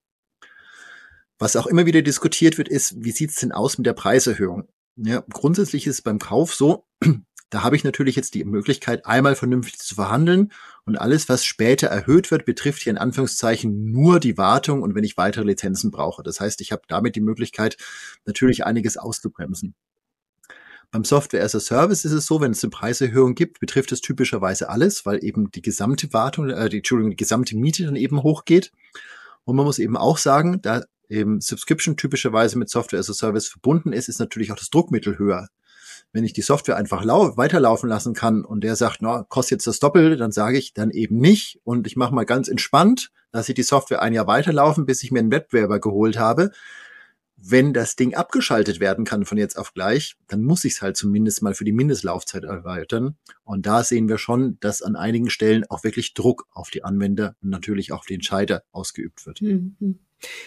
Was 1.39 1.57
auch 1.57 1.67
immer 1.67 1.87
wieder 1.87 2.03
diskutiert 2.03 2.59
wird, 2.59 2.69
ist, 2.69 3.03
wie 3.03 3.13
sieht's 3.13 3.37
denn 3.37 3.53
aus 3.53 3.79
mit 3.79 3.87
der 3.87 3.95
Preiserhöhung? 3.95 4.69
Ja, 4.97 5.25
grundsätzlich 5.31 5.87
ist 5.87 5.97
es 5.97 6.03
beim 6.03 6.19
Kauf 6.19 6.55
so, 6.55 6.87
Da 7.53 7.63
habe 7.63 7.77
ich 7.77 7.85
natürlich 7.85 8.17
jetzt 8.17 8.33
die 8.33 8.45
Möglichkeit, 8.45 9.05
einmal 9.05 9.37
vernünftig 9.37 9.79
zu 9.79 9.95
verhandeln 9.95 10.51
und 10.87 10.97
alles, 10.97 11.29
was 11.29 11.45
später 11.45 11.87
erhöht 11.89 12.31
wird, 12.31 12.47
betrifft 12.47 12.81
hier 12.81 12.93
in 12.93 12.97
Anführungszeichen 12.97 13.91
nur 13.91 14.21
die 14.21 14.39
Wartung 14.39 14.81
und 14.81 14.95
wenn 14.95 15.05
ich 15.05 15.19
weitere 15.19 15.45
Lizenzen 15.45 15.91
brauche. 15.91 16.23
Das 16.23 16.41
heißt, 16.41 16.63
ich 16.63 16.73
habe 16.73 16.81
damit 16.89 17.15
die 17.15 17.21
Möglichkeit, 17.21 17.77
natürlich 18.25 18.65
einiges 18.65 18.97
auszubremsen. 18.97 19.75
Beim 20.91 21.05
Software 21.05 21.45
as 21.45 21.55
a 21.55 21.61
Service 21.61 22.07
ist 22.07 22.13
es 22.13 22.25
so, 22.25 22.41
wenn 22.41 22.53
es 22.53 22.65
eine 22.65 22.71
Preiserhöhung 22.71 23.35
gibt, 23.35 23.61
betrifft 23.61 23.93
es 23.93 24.01
typischerweise 24.01 24.71
alles, 24.71 25.05
weil 25.05 25.23
eben 25.23 25.51
die 25.51 25.61
gesamte 25.61 26.11
Wartung, 26.15 26.49
äh, 26.49 26.71
die, 26.71 26.79
Entschuldigung, 26.79 27.11
die 27.11 27.17
gesamte 27.17 27.55
Miete 27.55 27.85
dann 27.85 27.97
eben 27.97 28.23
hochgeht. 28.23 28.73
Und 29.45 29.57
man 29.57 29.67
muss 29.67 29.79
eben 29.79 29.99
auch 29.99 30.17
sagen, 30.17 30.63
da 30.63 30.85
eben 31.13 31.41
Subscription 31.41 31.97
typischerweise 31.97 32.59
mit 32.59 32.71
Software 32.71 33.01
as 33.01 33.11
a 33.11 33.15
Service 33.15 33.49
verbunden 33.49 33.93
ist, 33.93 34.09
ist 34.09 34.19
natürlich 34.19 34.53
auch 34.53 34.57
das 34.57 34.71
Druckmittel 34.71 35.19
höher. 35.19 35.49
Wenn 36.13 36.25
ich 36.25 36.33
die 36.33 36.43
Software 36.43 36.77
einfach 36.77 37.05
weiterlaufen 37.05 37.89
lassen 37.89 38.15
kann 38.15 38.45
und 38.45 38.65
der 38.65 38.77
sagt, 38.77 38.99
na, 39.01 39.25
kostet 39.29 39.53
jetzt 39.53 39.67
das 39.67 39.79
Doppelte, 39.79 40.17
dann 40.17 40.33
sage 40.33 40.59
ich 40.59 40.75
dann 40.75 40.91
eben 40.91 41.19
nicht 41.19 41.61
und 41.65 41.87
ich 41.87 41.97
mache 41.97 42.15
mal 42.15 42.25
ganz 42.25 42.49
entspannt, 42.49 43.11
dass 43.31 43.49
ich 43.49 43.55
die 43.55 43.63
Software 43.63 44.03
ein 44.03 44.13
Jahr 44.13 44.27
weiterlaufen, 44.27 44.85
bis 44.85 45.03
ich 45.03 45.11
mir 45.11 45.21
einen 45.21 45.31
Wettbewerber 45.31 45.81
geholt 45.81 46.19
habe 46.19 46.51
wenn 47.45 47.73
das 47.73 47.97
Ding 47.97 48.15
abgeschaltet 48.15 48.79
werden 48.79 49.05
kann 49.05 49.25
von 49.25 49.37
jetzt 49.37 49.59
auf 49.59 49.75
gleich, 49.75 50.17
dann 50.29 50.43
muss 50.43 50.65
ich 50.65 50.75
es 50.75 50.83
halt 50.83 50.97
zumindest 50.97 51.43
mal 51.43 51.55
für 51.55 51.65
die 51.65 51.73
Mindestlaufzeit 51.73 52.45
erweitern. 52.45 53.17
Und 53.43 53.67
da 53.67 53.83
sehen 53.83 54.09
wir 54.09 54.19
schon, 54.19 54.59
dass 54.61 54.81
an 54.81 54.95
einigen 54.95 55.29
Stellen 55.29 55.65
auch 55.69 55.83
wirklich 55.83 56.15
Druck 56.15 56.47
auf 56.53 56.71
die 56.71 56.85
Anwender 56.85 57.35
und 57.43 57.51
natürlich 57.51 57.91
auch 57.93 58.01
auf 58.01 58.07
die 58.07 58.15
Entscheider 58.15 58.63
ausgeübt 58.71 59.27
wird. 59.27 59.43
Mhm. 59.43 59.99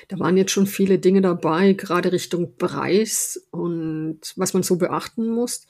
Da 0.07 0.19
waren 0.19 0.37
jetzt 0.37 0.51
schon 0.51 0.67
viele 0.67 0.99
Dinge 0.99 1.21
dabei, 1.21 1.73
gerade 1.73 2.11
Richtung 2.11 2.55
Preis 2.57 3.47
und 3.51 4.19
was 4.35 4.53
man 4.53 4.63
so 4.63 4.77
beachten 4.77 5.29
muss. 5.29 5.67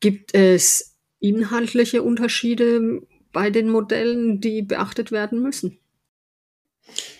Gibt 0.00 0.34
es 0.34 0.96
inhaltliche 1.20 2.02
Unterschiede 2.02 3.00
bei 3.32 3.50
den 3.50 3.68
Modellen, 3.68 4.40
die 4.40 4.62
beachtet 4.62 5.12
werden 5.12 5.42
müssen? 5.42 5.78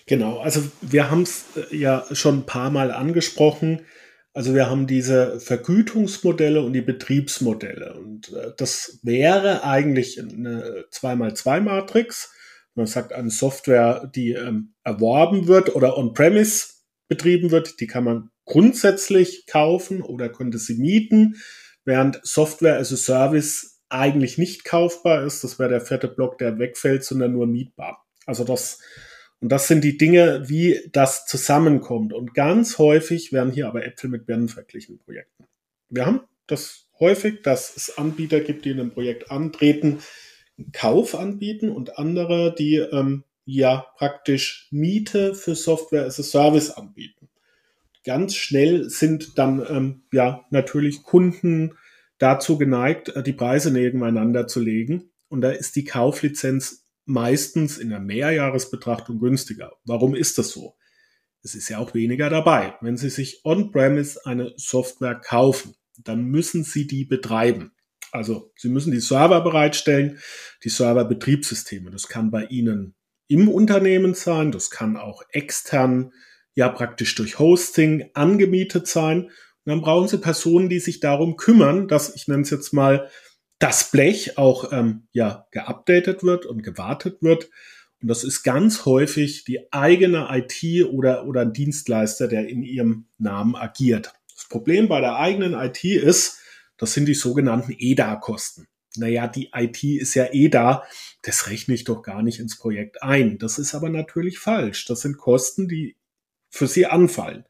Genau, 0.05 0.39
also 0.39 0.61
wir 0.81 1.09
haben 1.09 1.23
es 1.23 1.45
äh, 1.55 1.75
ja 1.75 2.05
schon 2.11 2.39
ein 2.39 2.45
paar 2.45 2.69
Mal 2.69 2.91
angesprochen. 2.91 3.85
Also 4.33 4.53
wir 4.55 4.69
haben 4.69 4.87
diese 4.87 5.39
Vergütungsmodelle 5.39 6.61
und 6.61 6.73
die 6.73 6.81
Betriebsmodelle. 6.81 7.93
Und 7.93 8.33
äh, 8.33 8.51
das 8.57 8.99
wäre 9.03 9.63
eigentlich 9.63 10.19
eine 10.19 10.85
2x2-Matrix. 10.91 12.32
Man 12.75 12.87
sagt, 12.87 13.13
eine 13.13 13.29
Software, 13.29 14.09
die 14.13 14.31
ähm, 14.31 14.73
erworben 14.83 15.47
wird 15.47 15.75
oder 15.75 15.97
on-premise 15.97 16.73
betrieben 17.07 17.51
wird, 17.51 17.79
die 17.79 17.87
kann 17.87 18.03
man 18.03 18.29
grundsätzlich 18.45 19.45
kaufen 19.45 20.01
oder 20.01 20.29
könnte 20.29 20.57
sie 20.57 20.75
mieten, 20.75 21.35
während 21.85 22.19
Software 22.23 22.79
as 22.79 22.91
a 22.91 22.97
Service 22.97 23.81
eigentlich 23.89 24.37
nicht 24.37 24.65
kaufbar 24.65 25.23
ist. 25.23 25.43
Das 25.43 25.59
wäre 25.59 25.69
der 25.69 25.81
vierte 25.81 26.07
Block, 26.07 26.37
der 26.39 26.57
wegfällt, 26.57 27.03
sondern 27.03 27.33
nur 27.33 27.45
mietbar. 27.45 28.05
Also 28.25 28.43
das 28.43 28.79
und 29.43 29.49
das 29.49 29.67
sind 29.67 29.83
die 29.83 29.97
Dinge, 29.97 30.47
wie 30.47 30.89
das 30.93 31.25
zusammenkommt. 31.25 32.13
Und 32.13 32.33
ganz 32.33 32.77
häufig 32.77 33.33
werden 33.33 33.51
hier 33.51 33.67
aber 33.67 33.85
Äpfel 33.85 34.09
mit 34.09 34.25
Birnen 34.25 34.47
verglichen 34.47 34.99
Projekten. 34.99 35.43
Wir 35.89 36.05
haben 36.05 36.21
das 36.47 36.87
häufig, 36.97 37.41
dass 37.41 37.75
es 37.75 37.97
Anbieter 37.97 38.39
gibt, 38.39 38.63
die 38.63 38.69
in 38.69 38.79
einem 38.79 38.91
Projekt 38.91 39.31
antreten, 39.31 39.99
Kauf 40.71 41.15
anbieten 41.15 41.69
und 41.69 41.97
andere, 41.97 42.53
die 42.53 42.75
ähm, 42.75 43.23
ja 43.45 43.85
praktisch 43.97 44.67
Miete 44.71 45.35
für 45.35 45.55
Software 45.55 46.05
as 46.05 46.19
a 46.19 46.23
Service 46.23 46.71
anbieten. 46.71 47.29
Ganz 48.03 48.35
schnell 48.35 48.89
sind 48.89 49.37
dann 49.37 49.65
ähm, 49.67 50.03
ja 50.11 50.45
natürlich 50.49 51.03
Kunden 51.03 51.77
dazu 52.17 52.57
geneigt, 52.57 53.09
äh, 53.09 53.23
die 53.23 53.33
Preise 53.33 53.71
nebeneinander 53.71 54.47
zu 54.47 54.59
legen. 54.59 55.11
Und 55.29 55.41
da 55.41 55.51
ist 55.51 55.75
die 55.75 55.85
Kauflizenz 55.85 56.85
meistens 57.05 57.77
in 57.77 57.89
der 57.89 57.99
Mehrjahresbetrachtung 57.99 59.19
günstiger. 59.19 59.73
Warum 59.85 60.15
ist 60.15 60.37
das 60.37 60.49
so? 60.49 60.75
Es 61.41 61.55
ist 61.55 61.67
ja 61.69 61.79
auch 61.79 61.93
weniger 61.93 62.29
dabei. 62.29 62.75
Wenn 62.79 62.95
Sie 62.95 63.09
sich 63.09 63.43
on-premise 63.43 64.25
eine 64.25 64.53
Software 64.55 65.15
kaufen, 65.15 65.75
dann 66.01 66.23
müssen 66.23 66.63
Sie 66.63 66.87
die 66.87 67.03
betreiben. 67.03 67.73
Also 68.13 68.51
Sie 68.55 68.69
müssen 68.69 68.91
die 68.91 68.99
Server 68.99 69.41
bereitstellen, 69.41 70.19
die 70.63 70.69
Serverbetriebssysteme. 70.69 71.89
Das 71.89 72.07
kann 72.07 72.29
bei 72.29 72.45
Ihnen 72.45 72.93
im 73.27 73.49
Unternehmen 73.49 74.13
sein, 74.13 74.51
das 74.51 74.69
kann 74.69 74.97
auch 74.97 75.23
extern, 75.29 76.13
ja 76.53 76.69
praktisch 76.69 77.15
durch 77.15 77.39
Hosting 77.39 78.11
angemietet 78.13 78.87
sein. 78.87 79.23
Und 79.25 79.31
dann 79.65 79.81
brauchen 79.81 80.07
Sie 80.07 80.19
Personen, 80.19 80.69
die 80.69 80.79
sich 80.79 80.99
darum 80.99 81.37
kümmern, 81.37 81.87
dass, 81.87 82.15
ich 82.15 82.27
nenne 82.27 82.43
es 82.43 82.51
jetzt 82.51 82.71
mal, 82.71 83.09
das 83.57 83.89
Blech 83.89 84.37
auch 84.37 84.71
ähm, 84.71 85.07
ja 85.11 85.47
geupdatet 85.49 86.21
wird 86.21 86.45
und 86.45 86.61
gewartet 86.61 87.21
wird. 87.21 87.49
Und 87.99 88.09
das 88.09 88.23
ist 88.23 88.43
ganz 88.43 88.85
häufig 88.85 89.45
die 89.45 89.71
eigene 89.71 90.27
IT 90.29 90.85
oder, 90.85 91.25
oder 91.25 91.41
ein 91.41 91.53
Dienstleister, 91.53 92.27
der 92.27 92.47
in 92.47 92.61
ihrem 92.61 93.07
Namen 93.17 93.55
agiert. 93.55 94.13
Das 94.35 94.47
Problem 94.49 94.87
bei 94.87 94.99
der 94.99 95.15
eigenen 95.15 95.53
IT 95.53 95.83
ist, 95.83 96.42
das 96.83 96.93
sind 96.93 97.05
die 97.07 97.13
sogenannten 97.13 97.73
EDA-Kosten. 97.77 98.67
Naja, 98.97 99.27
die 99.27 99.51
IT 99.55 99.81
ist 99.83 100.15
ja 100.15 100.33
eh 100.33 100.49
da, 100.49 100.83
das 101.21 101.49
rechne 101.49 101.75
ich 101.75 101.85
doch 101.85 102.03
gar 102.03 102.21
nicht 102.21 102.39
ins 102.39 102.57
Projekt 102.57 103.01
ein. 103.01 103.37
Das 103.37 103.57
ist 103.57 103.73
aber 103.73 103.87
natürlich 103.87 104.37
falsch. 104.37 104.83
Das 104.85 104.99
sind 104.99 105.17
Kosten, 105.17 105.69
die 105.69 105.95
für 106.49 106.67
Sie 106.67 106.85
anfallen. 106.85 107.45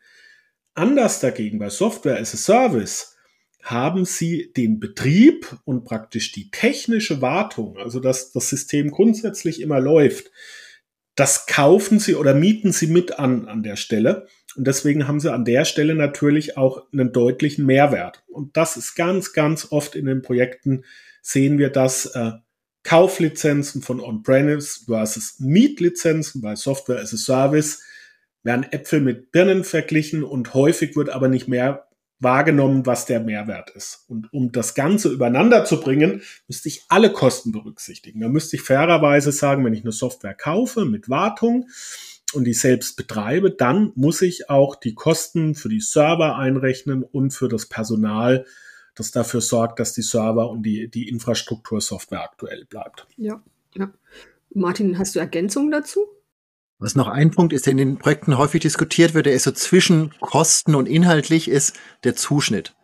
Anders 0.76 1.20
dagegen 1.20 1.58
bei 1.58 1.72
Software 1.72 2.20
as 2.20 2.36
a 2.36 2.38
Service 2.38 3.18
haben 3.64 4.06
sie 4.06 4.54
den 4.56 4.80
Betrieb 4.80 5.58
und 5.66 5.84
praktisch 5.84 6.32
die 6.32 6.52
technische 6.52 7.24
Wartung, 7.24 7.80
also 7.80 8.00
dass 8.00 8.34
das 8.34 8.50
System 8.50 8.92
grundsätzlich 8.92 9.62
immer 9.62 9.80
läuft, 9.80 10.30
das 11.16 11.48
kaufen 11.48 11.98
sie 11.98 12.14
oder 12.14 12.36
mieten 12.36 12.72
sie 12.72 12.88
mit 12.88 13.18
an 13.18 13.48
an 13.48 13.64
der 13.64 13.78
Stelle. 13.78 14.28
Und 14.56 14.68
deswegen 14.68 15.08
haben 15.08 15.20
sie 15.20 15.34
an 15.34 15.46
der 15.46 15.66
Stelle 15.66 15.96
natürlich 15.96 16.58
auch 16.58 16.84
einen 16.92 17.12
deutlichen 17.12 17.66
Mehrwert. 17.66 18.24
Und 18.28 18.56
das 18.58 18.78
ist 18.78 18.96
ganz, 18.96 19.34
ganz 19.34 19.72
oft 19.72 19.96
in 19.96 20.06
den 20.06 20.22
Projekten 20.22 20.84
sehen 21.22 21.58
wir 21.58 21.70
das 21.70 22.08
äh, 22.08 22.32
Kauflizenzen 22.84 23.82
von 23.82 24.00
On-Premise 24.00 24.82
versus 24.86 25.40
Mietlizenzen 25.40 26.42
bei 26.42 26.56
Software 26.56 27.00
as 27.00 27.14
a 27.14 27.18
Service 27.18 27.82
werden 28.44 28.66
Äpfel 28.72 29.00
mit 29.00 29.32
Birnen 29.32 29.64
verglichen 29.64 30.24
und 30.24 30.54
häufig 30.54 30.98
wird 30.98 31.10
aber 31.10 31.30
nicht 31.30 31.48
mehr 31.48 31.88
wahrgenommen, 32.20 32.86
was 32.86 33.06
der 33.06 33.20
Mehrwert 33.20 33.70
ist. 33.72 34.06
Und 34.08 34.32
um 34.32 34.52
das 34.52 34.76
Ganze 34.76 35.10
übereinander 35.10 35.66
zu 35.66 35.80
bringen, 35.80 36.22
müsste 36.48 36.70
ich 36.70 36.84
alle 36.90 37.12
Kosten 37.12 37.52
berücksichtigen. 37.52 38.22
Da 38.22 38.30
müsste 38.30 38.56
ich 38.56 38.62
fairerweise 38.62 39.32
sagen, 39.32 39.64
wenn 39.66 39.74
ich 39.74 39.84
eine 39.84 39.92
Software 39.92 40.34
kaufe 40.34 40.86
mit 40.86 41.10
Wartung 41.10 41.68
und 42.34 42.46
die 42.46 42.54
selbst 42.54 42.98
betreibe, 42.98 43.52
dann 43.52 43.92
muss 43.96 44.22
ich 44.22 44.50
auch 44.50 44.76
die 44.76 44.94
Kosten 44.94 45.56
für 45.56 45.70
die 45.70 45.80
Server 45.80 46.38
einrechnen 46.38 47.04
und 47.04 47.32
für 47.32 47.48
das 47.48 47.68
Personal, 47.68 48.46
das 48.96 49.12
dafür 49.12 49.42
sorgt, 49.42 49.80
dass 49.80 49.94
die 49.94 50.02
Server 50.02 50.50
und 50.50 50.64
die, 50.64 50.90
die 50.90 51.10
Infrastruktursoftware 51.10 52.24
aktuell 52.24 52.66
bleibt. 52.66 53.08
Ja, 53.18 53.42
ja. 53.76 53.92
Martin, 54.54 55.00
hast 55.00 55.16
du 55.16 55.20
Ergänzungen 55.20 55.72
dazu? 55.72 56.08
Was 56.80 56.96
noch 56.96 57.08
ein 57.08 57.32
Punkt 57.32 57.54
ist, 57.54 57.66
der 57.66 57.72
in 57.72 57.78
den 57.78 57.98
Projekten 57.98 58.38
häufig 58.38 58.62
diskutiert 58.62 59.14
wird, 59.14 59.26
der 59.26 59.34
ist 59.34 59.44
so 59.44 59.52
zwischen 59.52 60.12
Kosten 60.20 60.76
und 60.76 60.88
inhaltlich, 60.88 61.48
ist 61.48 61.78
der 62.04 62.16
Zuschnitt. 62.16 62.76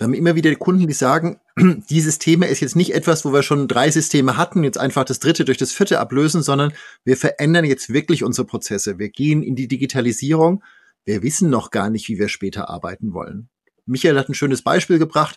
Wir 0.00 0.06
haben 0.06 0.14
immer 0.14 0.34
wieder 0.34 0.54
Kunden, 0.56 0.86
die 0.86 0.94
sagen, 0.94 1.40
dieses 1.90 2.18
Thema 2.18 2.48
ist 2.48 2.60
jetzt 2.60 2.74
nicht 2.74 2.94
etwas, 2.94 3.26
wo 3.26 3.34
wir 3.34 3.42
schon 3.42 3.68
drei 3.68 3.90
Systeme 3.90 4.38
hatten, 4.38 4.64
jetzt 4.64 4.78
einfach 4.78 5.04
das 5.04 5.18
dritte 5.18 5.44
durch 5.44 5.58
das 5.58 5.72
vierte 5.72 6.00
ablösen, 6.00 6.42
sondern 6.42 6.72
wir 7.04 7.18
verändern 7.18 7.66
jetzt 7.66 7.92
wirklich 7.92 8.24
unsere 8.24 8.46
Prozesse. 8.46 8.98
Wir 8.98 9.10
gehen 9.10 9.42
in 9.42 9.56
die 9.56 9.68
Digitalisierung. 9.68 10.64
Wir 11.04 11.22
wissen 11.22 11.50
noch 11.50 11.70
gar 11.70 11.90
nicht, 11.90 12.08
wie 12.08 12.18
wir 12.18 12.30
später 12.30 12.70
arbeiten 12.70 13.12
wollen. 13.12 13.50
Michael 13.84 14.18
hat 14.18 14.30
ein 14.30 14.34
schönes 14.34 14.62
Beispiel 14.62 14.98
gebracht. 14.98 15.36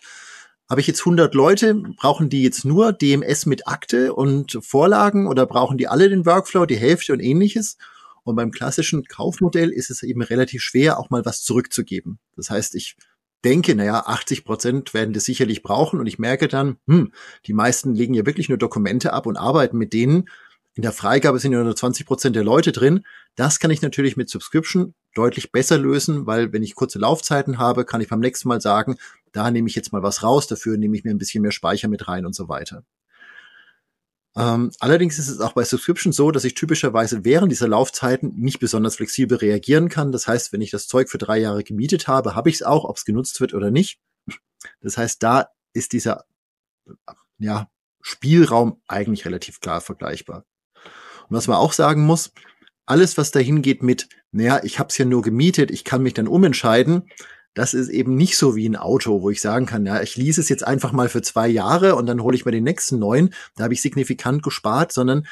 Habe 0.70 0.80
ich 0.80 0.86
jetzt 0.86 1.00
100 1.00 1.34
Leute, 1.34 1.74
brauchen 1.98 2.30
die 2.30 2.42
jetzt 2.42 2.64
nur 2.64 2.94
DMS 2.94 3.44
mit 3.44 3.68
Akte 3.68 4.14
und 4.14 4.56
Vorlagen 4.62 5.26
oder 5.26 5.44
brauchen 5.44 5.76
die 5.76 5.88
alle 5.88 6.08
den 6.08 6.24
Workflow, 6.24 6.64
die 6.64 6.78
Hälfte 6.78 7.12
und 7.12 7.20
ähnliches? 7.20 7.76
Und 8.22 8.36
beim 8.36 8.50
klassischen 8.50 9.04
Kaufmodell 9.04 9.68
ist 9.68 9.90
es 9.90 10.02
eben 10.02 10.22
relativ 10.22 10.62
schwer, 10.62 10.98
auch 10.98 11.10
mal 11.10 11.26
was 11.26 11.42
zurückzugeben. 11.42 12.18
Das 12.34 12.48
heißt, 12.48 12.74
ich 12.76 12.96
denke, 13.44 13.74
naja, 13.74 14.04
80 14.06 14.44
Prozent 14.44 14.94
werden 14.94 15.12
das 15.14 15.24
sicherlich 15.24 15.62
brauchen 15.62 16.00
und 16.00 16.06
ich 16.06 16.18
merke 16.18 16.48
dann, 16.48 16.76
hm, 16.86 17.12
die 17.46 17.52
meisten 17.52 17.94
legen 17.94 18.14
ja 18.14 18.26
wirklich 18.26 18.48
nur 18.48 18.58
Dokumente 18.58 19.12
ab 19.12 19.26
und 19.26 19.36
arbeiten 19.36 19.76
mit 19.76 19.92
denen. 19.92 20.28
In 20.74 20.82
der 20.82 20.92
Freigabe 20.92 21.38
sind 21.38 21.52
ja 21.52 21.62
nur 21.62 21.76
20 21.76 22.06
Prozent 22.06 22.34
der 22.34 22.42
Leute 22.42 22.72
drin. 22.72 23.04
Das 23.36 23.60
kann 23.60 23.70
ich 23.70 23.82
natürlich 23.82 24.16
mit 24.16 24.28
Subscription 24.28 24.94
deutlich 25.14 25.52
besser 25.52 25.78
lösen, 25.78 26.26
weil 26.26 26.52
wenn 26.52 26.64
ich 26.64 26.74
kurze 26.74 26.98
Laufzeiten 26.98 27.58
habe, 27.58 27.84
kann 27.84 28.00
ich 28.00 28.08
beim 28.08 28.20
nächsten 28.20 28.48
Mal 28.48 28.60
sagen, 28.60 28.96
da 29.30 29.50
nehme 29.50 29.68
ich 29.68 29.76
jetzt 29.76 29.92
mal 29.92 30.02
was 30.02 30.22
raus, 30.22 30.48
dafür 30.48 30.76
nehme 30.76 30.96
ich 30.96 31.04
mir 31.04 31.10
ein 31.10 31.18
bisschen 31.18 31.42
mehr 31.42 31.52
Speicher 31.52 31.88
mit 31.88 32.08
rein 32.08 32.26
und 32.26 32.34
so 32.34 32.48
weiter. 32.48 32.82
Ähm, 34.36 34.72
allerdings 34.80 35.18
ist 35.18 35.28
es 35.28 35.40
auch 35.40 35.52
bei 35.52 35.64
Subscription 35.64 36.12
so, 36.12 36.30
dass 36.30 36.44
ich 36.44 36.54
typischerweise 36.54 37.24
während 37.24 37.52
dieser 37.52 37.68
Laufzeiten 37.68 38.34
nicht 38.36 38.58
besonders 38.58 38.96
flexibel 38.96 39.38
reagieren 39.38 39.88
kann. 39.88 40.10
Das 40.10 40.26
heißt, 40.26 40.52
wenn 40.52 40.60
ich 40.60 40.70
das 40.70 40.88
Zeug 40.88 41.08
für 41.08 41.18
drei 41.18 41.38
Jahre 41.38 41.62
gemietet 41.62 42.08
habe, 42.08 42.34
habe 42.34 42.48
ich 42.48 42.56
es 42.56 42.62
auch, 42.62 42.84
ob 42.84 42.96
es 42.96 43.04
genutzt 43.04 43.40
wird 43.40 43.54
oder 43.54 43.70
nicht. 43.70 44.00
Das 44.80 44.98
heißt, 44.98 45.22
da 45.22 45.48
ist 45.72 45.92
dieser 45.92 46.24
ja, 47.38 47.68
Spielraum 48.00 48.80
eigentlich 48.88 49.24
relativ 49.24 49.60
klar 49.60 49.80
vergleichbar. 49.80 50.44
Und 51.28 51.36
was 51.36 51.46
man 51.46 51.56
auch 51.56 51.72
sagen 51.72 52.04
muss, 52.04 52.32
alles, 52.86 53.16
was 53.16 53.30
dahin 53.30 53.62
geht 53.62 53.82
mit, 53.82 54.08
naja, 54.30 54.60
ich 54.62 54.78
habe 54.78 54.88
es 54.88 54.98
ja 54.98 55.04
nur 55.04 55.22
gemietet, 55.22 55.70
ich 55.70 55.84
kann 55.84 56.02
mich 56.02 56.14
dann 56.14 56.28
umentscheiden, 56.28 57.08
das 57.54 57.72
ist 57.72 57.88
eben 57.88 58.16
nicht 58.16 58.36
so 58.36 58.56
wie 58.56 58.68
ein 58.68 58.76
Auto, 58.76 59.22
wo 59.22 59.30
ich 59.30 59.40
sagen 59.40 59.66
kann, 59.66 59.86
ja, 59.86 60.02
ich 60.02 60.16
lease 60.16 60.40
es 60.40 60.48
jetzt 60.48 60.66
einfach 60.66 60.92
mal 60.92 61.08
für 61.08 61.22
zwei 61.22 61.48
Jahre 61.48 61.94
und 61.94 62.06
dann 62.06 62.22
hole 62.22 62.36
ich 62.36 62.44
mir 62.44 62.52
den 62.52 62.64
nächsten 62.64 62.98
neuen. 62.98 63.32
Da 63.56 63.64
habe 63.64 63.74
ich 63.74 63.80
signifikant 63.80 64.42
gespart, 64.42 64.92
sondern 64.92 65.26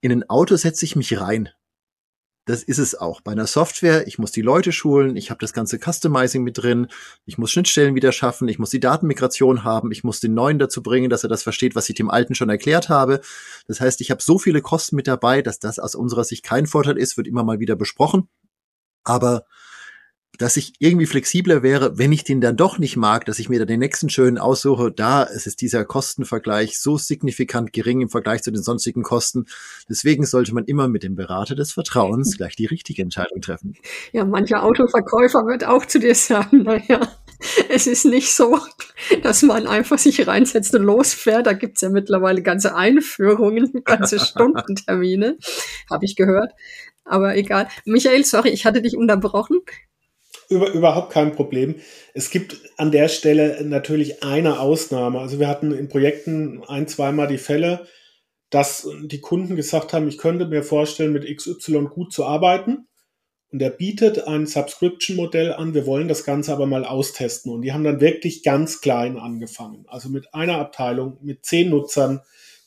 in 0.00 0.12
ein 0.12 0.28
Auto 0.28 0.56
setze 0.56 0.84
ich 0.84 0.96
mich 0.96 1.20
rein. 1.20 1.50
Das 2.48 2.62
ist 2.62 2.78
es 2.78 2.94
auch. 2.94 3.20
Bei 3.20 3.32
einer 3.32 3.46
Software, 3.46 4.06
ich 4.06 4.18
muss 4.18 4.32
die 4.32 4.40
Leute 4.40 4.72
schulen, 4.72 5.16
ich 5.16 5.30
habe 5.30 5.38
das 5.38 5.52
ganze 5.52 5.78
Customizing 5.78 6.42
mit 6.42 6.56
drin, 6.56 6.88
ich 7.26 7.36
muss 7.36 7.50
Schnittstellen 7.52 7.94
wieder 7.94 8.10
schaffen, 8.10 8.48
ich 8.48 8.58
muss 8.58 8.70
die 8.70 8.80
Datenmigration 8.80 9.64
haben, 9.64 9.92
ich 9.92 10.02
muss 10.02 10.20
den 10.20 10.32
neuen 10.32 10.58
dazu 10.58 10.82
bringen, 10.82 11.10
dass 11.10 11.24
er 11.24 11.28
das 11.28 11.42
versteht, 11.42 11.74
was 11.74 11.90
ich 11.90 11.94
dem 11.94 12.10
alten 12.10 12.34
schon 12.34 12.48
erklärt 12.48 12.88
habe. 12.88 13.20
Das 13.66 13.82
heißt, 13.82 14.00
ich 14.00 14.10
habe 14.10 14.22
so 14.22 14.38
viele 14.38 14.62
Kosten 14.62 14.96
mit 14.96 15.06
dabei, 15.06 15.42
dass 15.42 15.58
das 15.58 15.78
aus 15.78 15.94
unserer 15.94 16.24
Sicht 16.24 16.42
kein 16.42 16.66
Vorteil 16.66 16.96
ist, 16.96 17.18
wird 17.18 17.28
immer 17.28 17.44
mal 17.44 17.60
wieder 17.60 17.76
besprochen. 17.76 18.28
Aber 19.04 19.44
dass 20.38 20.56
ich 20.56 20.74
irgendwie 20.78 21.06
flexibler 21.06 21.62
wäre, 21.62 21.98
wenn 21.98 22.12
ich 22.12 22.24
den 22.24 22.40
dann 22.40 22.56
doch 22.56 22.78
nicht 22.78 22.96
mag, 22.96 23.26
dass 23.26 23.40
ich 23.40 23.48
mir 23.48 23.58
dann 23.58 23.68
den 23.68 23.80
nächsten 23.80 24.08
schönen 24.08 24.38
aussuche. 24.38 24.92
Da 24.92 25.24
ist 25.24 25.46
es 25.48 25.56
dieser 25.56 25.84
Kostenvergleich 25.84 26.80
so 26.80 26.96
signifikant 26.96 27.72
gering 27.72 28.00
im 28.00 28.08
Vergleich 28.08 28.42
zu 28.42 28.52
den 28.52 28.62
sonstigen 28.62 29.02
Kosten. 29.02 29.46
Deswegen 29.88 30.24
sollte 30.24 30.54
man 30.54 30.64
immer 30.64 30.86
mit 30.86 31.02
dem 31.02 31.16
Berater 31.16 31.56
des 31.56 31.72
Vertrauens 31.72 32.36
gleich 32.36 32.54
die 32.54 32.66
richtige 32.66 33.02
Entscheidung 33.02 33.40
treffen. 33.40 33.74
Ja, 34.12 34.24
mancher 34.24 34.62
Autoverkäufer 34.62 35.46
wird 35.46 35.64
auch 35.64 35.84
zu 35.84 35.98
dir 35.98 36.14
sagen, 36.14 36.62
naja, 36.62 37.00
es 37.68 37.88
ist 37.88 38.04
nicht 38.04 38.32
so, 38.32 38.58
dass 39.22 39.42
man 39.42 39.66
einfach 39.66 39.98
sich 39.98 40.26
reinsetzt 40.26 40.74
und 40.74 40.82
losfährt. 40.82 41.46
Da 41.46 41.52
gibt's 41.52 41.80
ja 41.80 41.88
mittlerweile 41.88 42.42
ganze 42.42 42.76
Einführungen, 42.76 43.72
ganze 43.84 44.20
Stundentermine, 44.20 45.36
habe 45.90 46.04
ich 46.04 46.14
gehört. 46.14 46.52
Aber 47.04 47.36
egal. 47.36 47.68
Michael, 47.84 48.24
sorry, 48.24 48.50
ich 48.50 48.66
hatte 48.66 48.82
dich 48.82 48.96
unterbrochen. 48.96 49.60
Über, 50.48 50.70
überhaupt 50.72 51.12
kein 51.12 51.32
Problem. 51.32 51.76
Es 52.14 52.30
gibt 52.30 52.58
an 52.78 52.90
der 52.90 53.08
Stelle 53.08 53.62
natürlich 53.64 54.22
eine 54.22 54.60
Ausnahme. 54.60 55.20
Also 55.20 55.38
wir 55.38 55.48
hatten 55.48 55.72
in 55.72 55.88
Projekten 55.88 56.64
ein, 56.66 56.88
zweimal 56.88 57.28
die 57.28 57.38
Fälle, 57.38 57.86
dass 58.48 58.88
die 59.02 59.20
Kunden 59.20 59.56
gesagt 59.56 59.92
haben, 59.92 60.08
ich 60.08 60.16
könnte 60.16 60.46
mir 60.46 60.62
vorstellen, 60.62 61.12
mit 61.12 61.24
XY 61.24 61.88
gut 61.92 62.12
zu 62.12 62.24
arbeiten. 62.24 62.88
Und 63.50 63.60
er 63.60 63.70
bietet 63.70 64.26
ein 64.26 64.46
Subscription-Modell 64.46 65.52
an, 65.52 65.74
wir 65.74 65.86
wollen 65.86 66.08
das 66.08 66.24
Ganze 66.24 66.52
aber 66.52 66.66
mal 66.66 66.84
austesten. 66.84 67.52
Und 67.52 67.62
die 67.62 67.72
haben 67.72 67.84
dann 67.84 68.00
wirklich 68.00 68.42
ganz 68.42 68.80
klein 68.80 69.18
angefangen. 69.18 69.84
Also 69.88 70.08
mit 70.08 70.34
einer 70.34 70.58
Abteilung, 70.58 71.18
mit 71.22 71.44
zehn 71.44 71.70
Nutzern, 71.70 72.20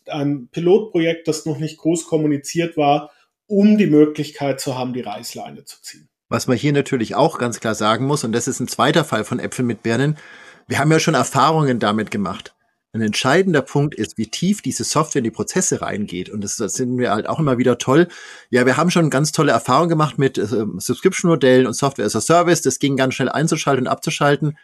mit 0.05 0.13
einem 0.13 0.47
Pilotprojekt, 0.49 1.27
das 1.27 1.45
noch 1.45 1.57
nicht 1.57 1.77
groß 1.77 2.05
kommuniziert 2.05 2.77
war, 2.77 3.11
um 3.47 3.77
die 3.77 3.87
Möglichkeit 3.87 4.59
zu 4.59 4.77
haben, 4.77 4.93
die 4.93 5.01
Reißleine 5.01 5.65
zu 5.65 5.81
ziehen. 5.81 6.10
Was 6.31 6.47
man 6.47 6.55
hier 6.55 6.71
natürlich 6.71 7.13
auch 7.13 7.39
ganz 7.39 7.59
klar 7.59 7.75
sagen 7.75 8.05
muss, 8.05 8.23
und 8.23 8.31
das 8.31 8.47
ist 8.47 8.61
ein 8.61 8.69
zweiter 8.69 9.03
Fall 9.03 9.25
von 9.25 9.37
Äpfel 9.37 9.65
mit 9.65 9.83
Birnen, 9.83 10.17
wir 10.65 10.79
haben 10.79 10.89
ja 10.89 10.97
schon 10.97 11.13
Erfahrungen 11.13 11.77
damit 11.77 12.09
gemacht. 12.09 12.55
Ein 12.93 13.01
entscheidender 13.01 13.61
Punkt 13.61 13.95
ist, 13.95 14.17
wie 14.17 14.27
tief 14.27 14.61
diese 14.61 14.85
Software 14.85 15.19
in 15.19 15.25
die 15.25 15.31
Prozesse 15.31 15.81
reingeht. 15.81 16.29
Und 16.29 16.41
das, 16.41 16.55
das 16.55 16.75
sind 16.75 16.97
wir 16.97 17.11
halt 17.11 17.27
auch 17.27 17.39
immer 17.39 17.57
wieder 17.57 17.77
toll. 17.77 18.07
Ja, 18.49 18.65
wir 18.65 18.77
haben 18.77 18.91
schon 18.91 19.09
ganz 19.09 19.33
tolle 19.33 19.51
Erfahrungen 19.51 19.89
gemacht 19.89 20.17
mit 20.17 20.37
äh, 20.37 20.45
Subscription-Modellen 20.45 21.67
und 21.67 21.73
Software 21.73 22.05
as 22.05 22.15
a 22.15 22.21
Service. 22.21 22.61
Das 22.61 22.79
ging 22.79 22.95
ganz 22.95 23.15
schnell 23.15 23.27
einzuschalten 23.27 23.87
und 23.87 23.91
abzuschalten. 23.91 24.57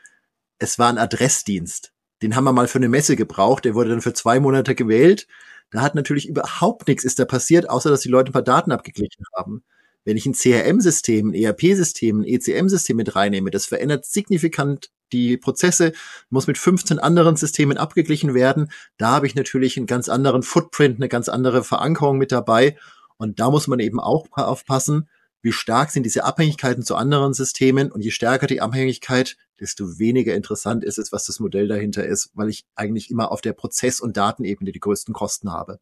Es 0.60 0.80
war 0.80 0.88
ein 0.88 0.98
Adressdienst. 0.98 1.92
Den 2.22 2.38
haben 2.38 2.46
wir 2.46 2.54
mal 2.54 2.70
für 2.70 2.80
eine 2.80 2.88
Messe 2.88 3.18
gebraucht. 3.18 3.66
Der 3.66 3.76
wurde 3.76 3.90
dann 3.90 4.02
für 4.02 4.14
zwei 4.14 4.40
Monate 4.40 4.74
gewählt. 4.74 5.28
Da 5.72 5.82
hat 5.82 5.96
natürlich 5.96 6.30
überhaupt 6.30 6.88
nichts 6.88 7.04
ist 7.04 7.20
da 7.20 7.26
passiert, 7.26 7.70
außer 7.70 7.90
dass 7.90 8.00
die 8.00 8.10
Leute 8.10 8.30
ein 8.30 8.34
paar 8.34 8.42
Daten 8.42 8.72
abgeglichen 8.72 9.26
haben. 9.36 9.66
Wenn 10.08 10.16
ich 10.16 10.26
ein 10.26 10.36
CRM-System, 10.36 11.32
ein 11.32 11.34
ERP-System, 11.34 12.22
ein 12.22 12.24
ECM-System 12.24 12.96
mit 12.96 13.18
reinnehme, 13.18 13.52
das 13.52 13.66
verändert 13.66 14.06
signifikant 14.06 14.90
die 15.12 15.36
Prozesse, 15.36 15.92
muss 16.30 16.48
mit 16.48 16.58
15 16.58 16.98
anderen 16.98 17.36
Systemen 17.36 17.78
abgeglichen 17.78 18.34
werden. 18.34 18.72
Da 18.96 19.10
habe 19.10 19.28
ich 19.28 19.36
natürlich 19.36 19.76
einen 19.76 19.86
ganz 19.86 20.08
anderen 20.08 20.44
Footprint, 20.44 20.96
eine 20.96 21.10
ganz 21.10 21.28
andere 21.28 21.62
Verankerung 21.62 22.18
mit 22.18 22.32
dabei. 22.32 22.78
Und 23.18 23.42
da 23.42 23.52
muss 23.52 23.68
man 23.68 23.82
eben 23.82 24.00
auch 24.00 24.28
aufpassen, 24.32 25.10
wie 25.42 25.52
stark 25.52 25.92
sind 25.92 26.04
diese 26.04 26.24
Abhängigkeiten 26.24 26.84
zu 26.84 26.96
anderen 26.96 27.34
Systemen. 27.34 27.92
Und 27.92 28.00
je 28.00 28.12
stärker 28.12 28.48
die 28.48 28.62
Abhängigkeit, 28.62 29.36
desto 29.60 30.00
weniger 30.00 30.34
interessant 30.36 30.86
ist 30.86 31.00
es, 31.00 31.12
was 31.12 31.26
das 31.26 31.42
Modell 31.42 31.68
dahinter 31.68 32.06
ist, 32.06 32.32
weil 32.34 32.48
ich 32.48 32.66
eigentlich 32.76 33.12
immer 33.12 33.30
auf 33.30 33.42
der 33.42 33.52
Prozess- 33.52 34.00
und 34.00 34.16
Datenebene 34.16 34.72
die 34.72 34.80
größten 34.80 35.14
Kosten 35.14 35.52
habe. 35.52 35.82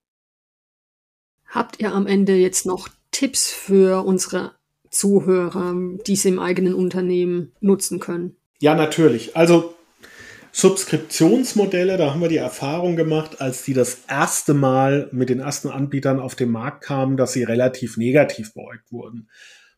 Habt 1.45 1.79
ihr 1.79 1.93
am 1.93 2.07
Ende 2.07 2.33
jetzt 2.33 2.65
noch 2.65 2.89
Tipps 3.15 3.49
für 3.49 4.05
unsere 4.05 4.51
Zuhörer, 4.89 5.73
die 6.05 6.17
sie 6.17 6.27
im 6.27 6.39
eigenen 6.39 6.73
Unternehmen 6.73 7.53
nutzen 7.61 8.01
können? 8.01 8.35
Ja, 8.59 8.75
natürlich. 8.75 9.37
Also 9.37 9.73
Subskriptionsmodelle, 10.51 11.95
da 11.95 12.11
haben 12.11 12.19
wir 12.19 12.27
die 12.27 12.35
Erfahrung 12.35 12.97
gemacht, 12.97 13.39
als 13.39 13.63
die 13.63 13.73
das 13.73 13.99
erste 14.09 14.53
Mal 14.53 15.07
mit 15.13 15.29
den 15.29 15.39
ersten 15.39 15.69
Anbietern 15.69 16.19
auf 16.19 16.35
den 16.35 16.51
Markt 16.51 16.83
kamen, 16.83 17.15
dass 17.15 17.31
sie 17.31 17.43
relativ 17.43 17.95
negativ 17.95 18.53
beäugt 18.53 18.91
wurden. 18.91 19.29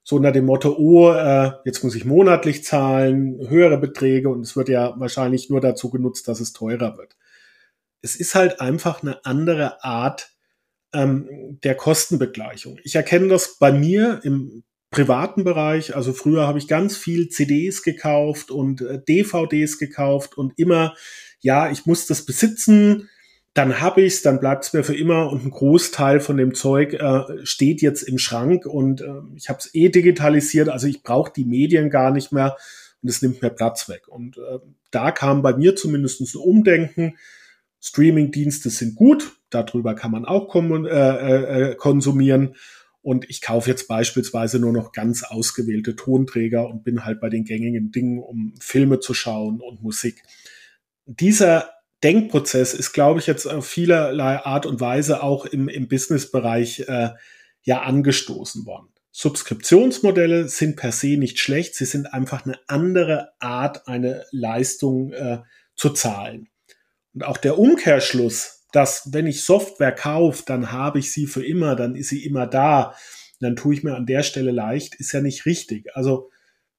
So 0.03 0.15
unter 0.15 0.31
dem 0.31 0.45
Motto, 0.45 0.75
oh, 0.75 1.11
äh, 1.11 1.51
jetzt 1.63 1.83
muss 1.83 1.93
ich 1.93 2.05
monatlich 2.05 2.63
zahlen, 2.63 3.37
höhere 3.49 3.77
Beträge 3.77 4.29
und 4.29 4.41
es 4.41 4.55
wird 4.55 4.67
ja 4.67 4.95
wahrscheinlich 4.97 5.51
nur 5.51 5.61
dazu 5.61 5.91
genutzt, 5.91 6.27
dass 6.27 6.39
es 6.39 6.53
teurer 6.53 6.97
wird. 6.97 7.15
Es 8.01 8.15
ist 8.15 8.33
halt 8.33 8.61
einfach 8.61 9.03
eine 9.03 9.23
andere 9.25 9.83
Art 9.83 10.36
ähm, 10.97 11.59
der 11.63 11.75
Kostenbegleichung. 11.75 12.79
Ich 12.83 12.95
erkenne 12.95 13.27
das 13.27 13.57
bei 13.59 13.71
mir 13.71 14.19
im 14.23 14.63
privaten 14.89 15.43
Bereich. 15.43 15.95
Also 15.95 16.13
früher 16.13 16.47
habe 16.47 16.57
ich 16.57 16.67
ganz 16.67 16.97
viel 16.97 17.29
CDs 17.29 17.83
gekauft 17.83 18.51
und 18.51 18.81
äh, 18.81 18.99
DVDs 19.07 19.77
gekauft 19.77 20.37
und 20.37 20.53
immer, 20.57 20.95
ja, 21.39 21.69
ich 21.69 21.85
muss 21.85 22.07
das 22.07 22.25
besitzen, 22.25 23.09
dann 23.53 23.81
habe 23.81 24.01
ich 24.01 24.13
es, 24.13 24.21
dann 24.21 24.39
bleibt 24.39 24.65
es 24.65 24.73
mir 24.73 24.83
für 24.83 24.95
immer 24.95 25.31
und 25.31 25.45
ein 25.45 25.49
Großteil 25.49 26.19
von 26.19 26.37
dem 26.37 26.53
Zeug 26.53 26.93
äh, 26.93 27.23
steht 27.43 27.81
jetzt 27.81 28.03
im 28.03 28.19
Schrank 28.19 28.65
und 28.65 29.01
äh, 29.01 29.21
ich 29.35 29.49
habe 29.49 29.59
es 29.59 29.73
eh 29.73 29.89
digitalisiert, 29.89 30.69
also 30.69 30.87
ich 30.87 31.01
brauche 31.01 31.33
die 31.35 31.45
Medien 31.45 31.89
gar 31.89 32.11
nicht 32.11 32.31
mehr 32.31 32.55
und 33.01 33.09
es 33.09 33.21
nimmt 33.21 33.41
mir 33.41 33.49
Platz 33.49 33.89
weg. 33.89 34.07
Und 34.07 34.37
äh, 34.37 34.59
da 34.91 35.11
kam 35.11 35.41
bei 35.41 35.53
mir 35.53 35.75
zumindest 35.75 36.21
ein 36.21 36.39
Umdenken, 36.39 37.17
Streaming-Dienste 37.81 38.69
sind 38.69 38.95
gut, 38.95 39.33
darüber 39.49 39.95
kann 39.95 40.11
man 40.11 40.25
auch 40.25 40.53
äh, 40.55 40.89
äh, 40.89 41.71
äh, 41.71 41.75
konsumieren. 41.75 42.55
Und 43.01 43.29
ich 43.29 43.41
kaufe 43.41 43.69
jetzt 43.69 43.87
beispielsweise 43.87 44.59
nur 44.59 44.73
noch 44.73 44.91
ganz 44.91 45.23
ausgewählte 45.23 45.95
Tonträger 45.95 46.67
und 46.67 46.83
bin 46.83 47.05
halt 47.05 47.21
bei 47.21 47.29
den 47.29 47.45
gängigen 47.45 47.91
Dingen, 47.91 48.19
um 48.19 48.53
Filme 48.59 48.99
zu 48.99 49.13
schauen 49.13 49.61
und 49.61 49.81
Musik. 49.81 50.23
Dieser 51.05 51.69
Denkprozess 52.03 52.73
ist, 52.73 52.91
glaube 52.91 53.19
ich, 53.19 53.27
jetzt 53.27 53.45
auf 53.45 53.65
vielerlei 53.65 54.43
Art 54.45 54.65
und 54.65 54.81
Weise 54.81 55.23
auch 55.23 55.45
im, 55.45 55.69
im 55.69 55.87
Businessbereich 55.87 56.81
äh, 56.87 57.11
ja 57.63 57.81
angestoßen 57.81 58.65
worden. 58.65 58.89
Subskriptionsmodelle 59.11 60.47
sind 60.47 60.75
per 60.75 60.91
se 60.91 61.17
nicht 61.17 61.39
schlecht, 61.39 61.75
sie 61.75 61.85
sind 61.85 62.13
einfach 62.13 62.45
eine 62.45 62.59
andere 62.67 63.29
Art, 63.39 63.87
eine 63.87 64.25
Leistung 64.31 65.11
äh, 65.11 65.39
zu 65.75 65.89
zahlen. 65.89 66.49
Und 67.17 67.23
auch 67.23 67.37
der 67.37 67.57
Umkehrschluss, 67.57 68.67
dass 68.71 69.11
wenn 69.11 69.25
ich 69.25 69.43
Software 69.43 69.91
kaufe, 69.91 70.43
dann 70.45 70.71
habe 70.71 70.99
ich 70.99 71.11
sie 71.11 71.25
für 71.25 71.43
immer, 71.43 71.75
dann 71.75 71.95
ist 71.95 72.09
sie 72.09 72.23
immer 72.23 72.45
da, 72.45 72.93
dann 73.39 73.55
tue 73.55 73.73
ich 73.73 73.81
mir 73.81 73.95
an 73.95 74.05
der 74.05 74.21
Stelle 74.21 74.51
leicht, 74.51 74.93
ist 74.93 75.13
ja 75.13 75.21
nicht 75.21 75.47
richtig. 75.47 75.95
Also 75.95 76.29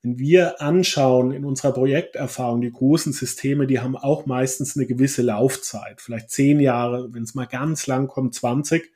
wenn 0.01 0.17
wir 0.17 0.63
anschauen 0.63 1.33
in 1.33 1.45
unserer 1.45 1.73
Projekterfahrung, 1.73 2.61
die 2.61 2.71
großen 2.71 3.13
Systeme, 3.13 3.67
die 3.67 3.81
haben 3.81 3.97
auch 3.97 4.27
meistens 4.27 4.77
eine 4.77 4.87
gewisse 4.87 5.23
Laufzeit, 5.23 6.01
vielleicht 6.01 6.31
zehn 6.31 6.61
Jahre, 6.61 7.13
wenn 7.13 7.25
es 7.25 7.35
mal 7.35 7.47
ganz 7.47 7.89
lang 7.89 8.07
kommt, 8.07 8.37
20. 8.37 8.93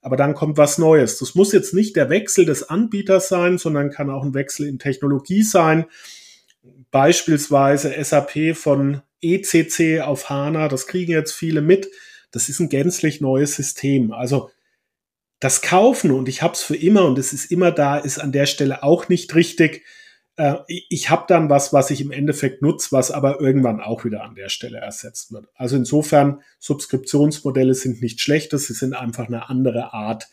Aber 0.00 0.16
dann 0.16 0.34
kommt 0.34 0.58
was 0.58 0.78
Neues. 0.78 1.18
Das 1.18 1.34
muss 1.34 1.52
jetzt 1.52 1.74
nicht 1.74 1.96
der 1.96 2.08
Wechsel 2.08 2.44
des 2.44 2.70
Anbieters 2.70 3.28
sein, 3.28 3.58
sondern 3.58 3.90
kann 3.90 4.10
auch 4.10 4.22
ein 4.22 4.34
Wechsel 4.34 4.68
in 4.68 4.78
Technologie 4.78 5.42
sein. 5.42 5.86
Beispielsweise 6.92 7.92
SAP 8.00 8.54
von 8.54 9.02
ECC 9.24 10.02
auf 10.02 10.28
HANA, 10.28 10.68
das 10.68 10.86
kriegen 10.86 11.12
jetzt 11.12 11.32
viele 11.32 11.62
mit. 11.62 11.90
Das 12.30 12.48
ist 12.48 12.60
ein 12.60 12.68
gänzlich 12.68 13.20
neues 13.20 13.54
System. 13.54 14.12
Also 14.12 14.50
das 15.40 15.62
Kaufen 15.62 16.10
und 16.10 16.28
ich 16.28 16.42
habe 16.42 16.54
es 16.54 16.62
für 16.62 16.76
immer 16.76 17.04
und 17.04 17.18
es 17.18 17.32
ist 17.32 17.50
immer 17.50 17.70
da, 17.70 17.98
ist 17.98 18.18
an 18.18 18.32
der 18.32 18.46
Stelle 18.46 18.82
auch 18.82 19.08
nicht 19.08 19.34
richtig. 19.34 19.84
Äh, 20.36 20.56
ich 20.66 21.10
habe 21.10 21.24
dann 21.28 21.50
was, 21.50 21.72
was 21.72 21.90
ich 21.90 22.00
im 22.00 22.10
Endeffekt 22.10 22.62
nutze, 22.62 22.92
was 22.92 23.10
aber 23.10 23.40
irgendwann 23.40 23.80
auch 23.80 24.04
wieder 24.04 24.24
an 24.24 24.34
der 24.34 24.48
Stelle 24.48 24.78
ersetzt 24.78 25.32
wird. 25.32 25.46
Also 25.54 25.76
insofern, 25.76 26.42
Subskriptionsmodelle 26.58 27.74
sind 27.74 28.00
nicht 28.00 28.20
schlechtes, 28.20 28.66
sie 28.66 28.74
sind 28.74 28.94
einfach 28.94 29.26
eine 29.26 29.48
andere 29.48 29.92
Art, 29.92 30.28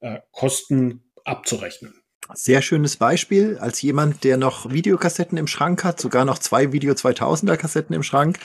äh, 0.00 0.20
Kosten 0.32 1.04
abzurechnen. 1.24 1.94
Sehr 2.34 2.60
schönes 2.60 2.96
Beispiel. 2.96 3.58
Als 3.58 3.80
jemand, 3.80 4.22
der 4.22 4.36
noch 4.36 4.70
Videokassetten 4.70 5.38
im 5.38 5.46
Schrank 5.46 5.82
hat, 5.82 6.00
sogar 6.00 6.24
noch 6.24 6.38
zwei 6.38 6.72
Video 6.72 6.92
2000er 6.92 7.56
Kassetten 7.56 7.94
im 7.94 8.02
Schrank. 8.02 8.38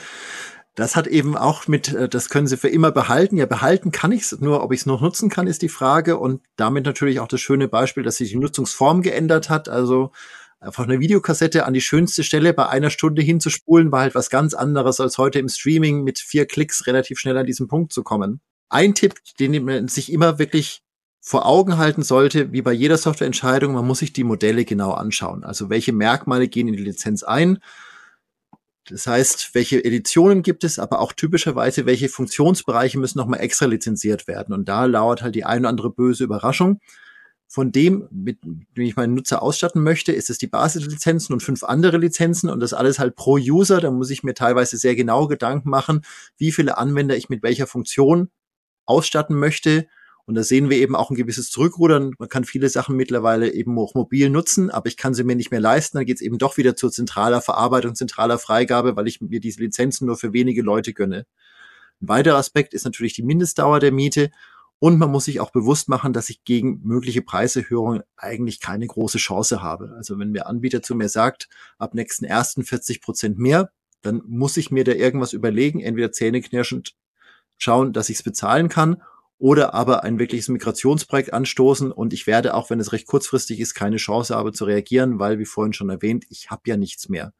Das 0.74 0.96
hat 0.96 1.06
eben 1.06 1.36
auch 1.36 1.68
mit, 1.68 1.92
äh, 1.92 2.08
das 2.08 2.30
können 2.30 2.46
Sie 2.46 2.56
für 2.56 2.68
immer 2.68 2.90
behalten. 2.90 3.36
Ja, 3.36 3.46
behalten 3.46 3.92
kann 3.92 4.10
ich 4.10 4.22
es, 4.22 4.40
nur 4.40 4.62
ob 4.62 4.72
ich 4.72 4.80
es 4.80 4.86
noch 4.86 5.00
nutzen 5.00 5.28
kann, 5.28 5.46
ist 5.46 5.62
die 5.62 5.68
Frage. 5.68 6.18
Und 6.18 6.42
damit 6.56 6.86
natürlich 6.86 7.20
auch 7.20 7.28
das 7.28 7.40
schöne 7.40 7.68
Beispiel, 7.68 8.02
dass 8.02 8.16
sich 8.16 8.30
die 8.30 8.38
Nutzungsform 8.38 9.02
geändert 9.02 9.50
hat. 9.50 9.68
Also 9.68 10.10
einfach 10.60 10.84
eine 10.84 10.98
Videokassette 11.00 11.66
an 11.66 11.74
die 11.74 11.80
schönste 11.82 12.24
Stelle 12.24 12.54
bei 12.54 12.68
einer 12.68 12.90
Stunde 12.90 13.22
hinzuspulen, 13.22 13.92
war 13.92 14.00
halt 14.00 14.14
was 14.14 14.30
ganz 14.30 14.54
anderes 14.54 14.98
als 14.98 15.18
heute 15.18 15.38
im 15.38 15.48
Streaming 15.48 16.02
mit 16.04 16.18
vier 16.18 16.46
Klicks 16.46 16.86
relativ 16.86 17.18
schnell 17.18 17.36
an 17.36 17.46
diesen 17.46 17.68
Punkt 17.68 17.92
zu 17.92 18.02
kommen. 18.02 18.40
Ein 18.70 18.94
Tipp, 18.94 19.14
den 19.38 19.64
man 19.64 19.88
sich 19.88 20.10
immer 20.10 20.38
wirklich 20.38 20.83
vor 21.26 21.46
Augen 21.46 21.78
halten 21.78 22.02
sollte, 22.02 22.52
wie 22.52 22.60
bei 22.60 22.74
jeder 22.74 22.98
Softwareentscheidung, 22.98 23.72
man 23.72 23.86
muss 23.86 24.00
sich 24.00 24.12
die 24.12 24.24
Modelle 24.24 24.66
genau 24.66 24.92
anschauen. 24.92 25.42
Also 25.42 25.70
welche 25.70 25.94
Merkmale 25.94 26.48
gehen 26.48 26.68
in 26.68 26.76
die 26.76 26.84
Lizenz 26.84 27.22
ein? 27.22 27.60
Das 28.90 29.06
heißt, 29.06 29.54
welche 29.54 29.82
Editionen 29.82 30.42
gibt 30.42 30.64
es, 30.64 30.78
aber 30.78 31.00
auch 31.00 31.14
typischerweise, 31.14 31.86
welche 31.86 32.10
Funktionsbereiche 32.10 32.98
müssen 32.98 33.16
nochmal 33.16 33.40
extra 33.40 33.64
lizenziert 33.64 34.28
werden. 34.28 34.54
Und 34.54 34.68
da 34.68 34.84
lauert 34.84 35.22
halt 35.22 35.34
die 35.34 35.46
ein 35.46 35.60
oder 35.60 35.70
andere 35.70 35.88
böse 35.88 36.24
Überraschung. 36.24 36.80
Von 37.48 37.72
dem, 37.72 38.06
mit 38.10 38.42
dem 38.42 38.84
ich 38.84 38.96
meinen 38.96 39.14
Nutzer 39.14 39.40
ausstatten 39.40 39.82
möchte, 39.82 40.12
ist 40.12 40.28
es 40.28 40.36
die 40.36 40.46
Basislizenzen 40.46 41.32
und 41.32 41.40
fünf 41.40 41.64
andere 41.64 41.96
Lizenzen 41.96 42.50
und 42.50 42.60
das 42.60 42.74
alles 42.74 42.98
halt 42.98 43.16
pro 43.16 43.38
User. 43.38 43.80
Da 43.80 43.90
muss 43.90 44.10
ich 44.10 44.24
mir 44.24 44.34
teilweise 44.34 44.76
sehr 44.76 44.94
genau 44.94 45.26
Gedanken 45.26 45.70
machen, 45.70 46.02
wie 46.36 46.52
viele 46.52 46.76
Anwender 46.76 47.16
ich 47.16 47.30
mit 47.30 47.42
welcher 47.42 47.66
Funktion 47.66 48.28
ausstatten 48.84 49.38
möchte 49.38 49.86
und 50.26 50.36
da 50.36 50.42
sehen 50.42 50.70
wir 50.70 50.78
eben 50.78 50.96
auch 50.96 51.10
ein 51.10 51.16
gewisses 51.16 51.50
Zurückrudern. 51.50 52.14
Man 52.18 52.28
kann 52.30 52.44
viele 52.44 52.70
Sachen 52.70 52.96
mittlerweile 52.96 53.52
eben 53.52 53.78
auch 53.78 53.94
mobil 53.94 54.30
nutzen, 54.30 54.70
aber 54.70 54.86
ich 54.88 54.96
kann 54.96 55.12
sie 55.12 55.22
mir 55.22 55.36
nicht 55.36 55.50
mehr 55.50 55.60
leisten. 55.60 55.98
Dann 55.98 56.06
geht 56.06 56.16
es 56.16 56.22
eben 56.22 56.38
doch 56.38 56.56
wieder 56.56 56.76
zur 56.76 56.90
zentraler 56.90 57.42
Verarbeitung, 57.42 57.94
zentraler 57.94 58.38
Freigabe, 58.38 58.96
weil 58.96 59.06
ich 59.06 59.20
mir 59.20 59.40
diese 59.40 59.60
Lizenzen 59.60 60.06
nur 60.06 60.16
für 60.16 60.32
wenige 60.32 60.62
Leute 60.62 60.94
gönne. 60.94 61.26
Ein 62.00 62.08
weiterer 62.08 62.38
Aspekt 62.38 62.72
ist 62.72 62.84
natürlich 62.84 63.12
die 63.12 63.22
Mindestdauer 63.22 63.80
der 63.80 63.92
Miete. 63.92 64.30
Und 64.78 64.98
man 64.98 65.10
muss 65.10 65.26
sich 65.26 65.40
auch 65.40 65.50
bewusst 65.50 65.88
machen, 65.88 66.12
dass 66.12 66.28
ich 66.30 66.44
gegen 66.44 66.80
mögliche 66.82 67.22
Preiserhöhungen 67.22 68.02
eigentlich 68.16 68.60
keine 68.60 68.86
große 68.86 69.18
Chance 69.18 69.62
habe. 69.62 69.92
Also 69.96 70.18
wenn 70.18 70.32
der 70.32 70.46
Anbieter 70.46 70.82
zu 70.82 70.94
mir 70.94 71.08
sagt, 71.08 71.48
ab 71.78 71.94
nächsten 71.94 72.24
ersten 72.24 72.64
40 72.64 73.00
Prozent 73.00 73.38
mehr, 73.38 73.70
dann 74.02 74.22
muss 74.26 74.56
ich 74.56 74.70
mir 74.70 74.84
da 74.84 74.92
irgendwas 74.92 75.32
überlegen, 75.32 75.80
entweder 75.80 76.12
zähneknirschend 76.12 76.94
schauen, 77.56 77.92
dass 77.92 78.08
ich 78.08 78.16
es 78.16 78.22
bezahlen 78.22 78.68
kann 78.68 79.02
oder 79.38 79.74
aber 79.74 80.04
ein 80.04 80.18
wirkliches 80.18 80.48
Migrationsprojekt 80.48 81.32
anstoßen 81.32 81.92
und 81.92 82.12
ich 82.12 82.26
werde, 82.26 82.54
auch 82.54 82.70
wenn 82.70 82.80
es 82.80 82.92
recht 82.92 83.06
kurzfristig 83.06 83.60
ist, 83.60 83.74
keine 83.74 83.96
Chance 83.96 84.34
habe 84.34 84.52
zu 84.52 84.64
reagieren, 84.64 85.18
weil, 85.18 85.38
wie 85.38 85.44
vorhin 85.44 85.72
schon 85.72 85.90
erwähnt, 85.90 86.24
ich 86.28 86.50
habe 86.50 86.62
ja 86.66 86.76
nichts 86.76 87.08
mehr. 87.08 87.32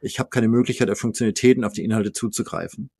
Ich 0.00 0.18
habe 0.18 0.30
keine 0.30 0.48
Möglichkeit, 0.48 0.90
auf 0.90 0.98
Funktionalitäten, 0.98 1.64
auf 1.64 1.74
die 1.74 1.84
Inhalte 1.84 2.12
zuzugreifen. 2.12 2.90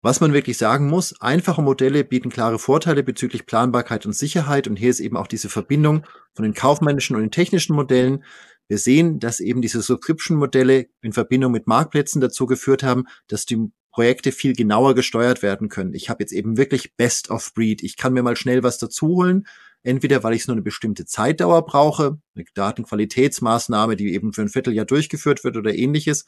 Was 0.00 0.20
man 0.20 0.32
wirklich 0.32 0.56
sagen 0.56 0.88
muss, 0.88 1.20
einfache 1.20 1.60
Modelle 1.60 2.04
bieten 2.04 2.30
klare 2.30 2.60
Vorteile 2.60 3.02
bezüglich 3.02 3.46
Planbarkeit 3.46 4.06
und 4.06 4.12
Sicherheit 4.12 4.68
und 4.68 4.76
hier 4.76 4.90
ist 4.90 5.00
eben 5.00 5.16
auch 5.16 5.26
diese 5.26 5.48
Verbindung 5.48 6.06
von 6.34 6.44
den 6.44 6.54
kaufmännischen 6.54 7.16
und 7.16 7.22
den 7.22 7.32
technischen 7.32 7.74
Modellen. 7.74 8.22
Wir 8.68 8.78
sehen, 8.78 9.18
dass 9.18 9.40
eben 9.40 9.60
diese 9.60 9.82
Subscription-Modelle 9.82 10.86
in 11.02 11.12
Verbindung 11.12 11.50
mit 11.50 11.66
Marktplätzen 11.66 12.20
dazu 12.20 12.46
geführt 12.46 12.84
haben, 12.84 13.06
dass 13.26 13.44
die 13.44 13.72
Projekte 13.90 14.32
viel 14.32 14.54
genauer 14.54 14.94
gesteuert 14.94 15.42
werden 15.42 15.68
können. 15.68 15.94
Ich 15.94 16.10
habe 16.10 16.22
jetzt 16.22 16.32
eben 16.32 16.56
wirklich 16.56 16.96
Best 16.96 17.30
of 17.30 17.52
Breed. 17.54 17.82
Ich 17.82 17.96
kann 17.96 18.12
mir 18.12 18.22
mal 18.22 18.36
schnell 18.36 18.62
was 18.62 18.78
dazu 18.78 19.08
holen, 19.08 19.46
entweder 19.82 20.22
weil 20.22 20.34
ich 20.34 20.46
nur 20.46 20.54
eine 20.54 20.62
bestimmte 20.62 21.06
Zeitdauer 21.06 21.64
brauche, 21.64 22.18
eine 22.34 22.44
Datenqualitätsmaßnahme, 22.54 23.96
die 23.96 24.12
eben 24.14 24.32
für 24.32 24.42
ein 24.42 24.48
Vierteljahr 24.48 24.86
durchgeführt 24.86 25.44
wird 25.44 25.56
oder 25.56 25.74
ähnliches, 25.74 26.26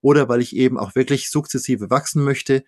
oder 0.00 0.28
weil 0.28 0.40
ich 0.40 0.56
eben 0.56 0.78
auch 0.78 0.94
wirklich 0.94 1.30
sukzessive 1.30 1.90
wachsen 1.90 2.24
möchte. 2.24 2.64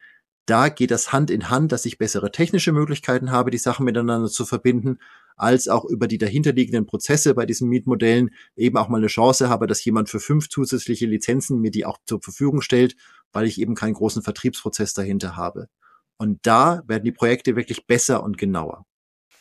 Da 0.46 0.68
geht 0.68 0.90
das 0.90 1.12
Hand 1.12 1.30
in 1.30 1.48
Hand, 1.50 1.72
dass 1.72 1.86
ich 1.86 1.98
bessere 1.98 2.30
technische 2.30 2.72
Möglichkeiten 2.72 3.30
habe, 3.30 3.50
die 3.50 3.58
Sachen 3.58 3.84
miteinander 3.84 4.28
zu 4.28 4.44
verbinden, 4.44 4.98
als 5.36 5.68
auch 5.68 5.84
über 5.84 6.08
die 6.08 6.18
dahinterliegenden 6.18 6.86
Prozesse 6.86 7.34
bei 7.34 7.46
diesen 7.46 7.68
Mietmodellen 7.68 8.30
eben 8.56 8.76
auch 8.76 8.88
mal 8.88 8.98
eine 8.98 9.08
Chance 9.08 9.48
habe, 9.48 9.66
dass 9.66 9.84
jemand 9.84 10.08
für 10.08 10.20
fünf 10.20 10.48
zusätzliche 10.48 11.06
Lizenzen 11.06 11.60
mir 11.60 11.70
die 11.70 11.84
auch 11.84 11.98
zur 12.06 12.22
Verfügung 12.22 12.60
stellt, 12.60 12.96
weil 13.32 13.46
ich 13.46 13.60
eben 13.60 13.74
keinen 13.74 13.94
großen 13.94 14.22
Vertriebsprozess 14.22 14.94
dahinter 14.94 15.36
habe. 15.36 15.68
Und 16.16 16.38
da 16.42 16.82
werden 16.86 17.04
die 17.04 17.12
Projekte 17.12 17.56
wirklich 17.56 17.86
besser 17.86 18.22
und 18.22 18.38
genauer. 18.38 18.86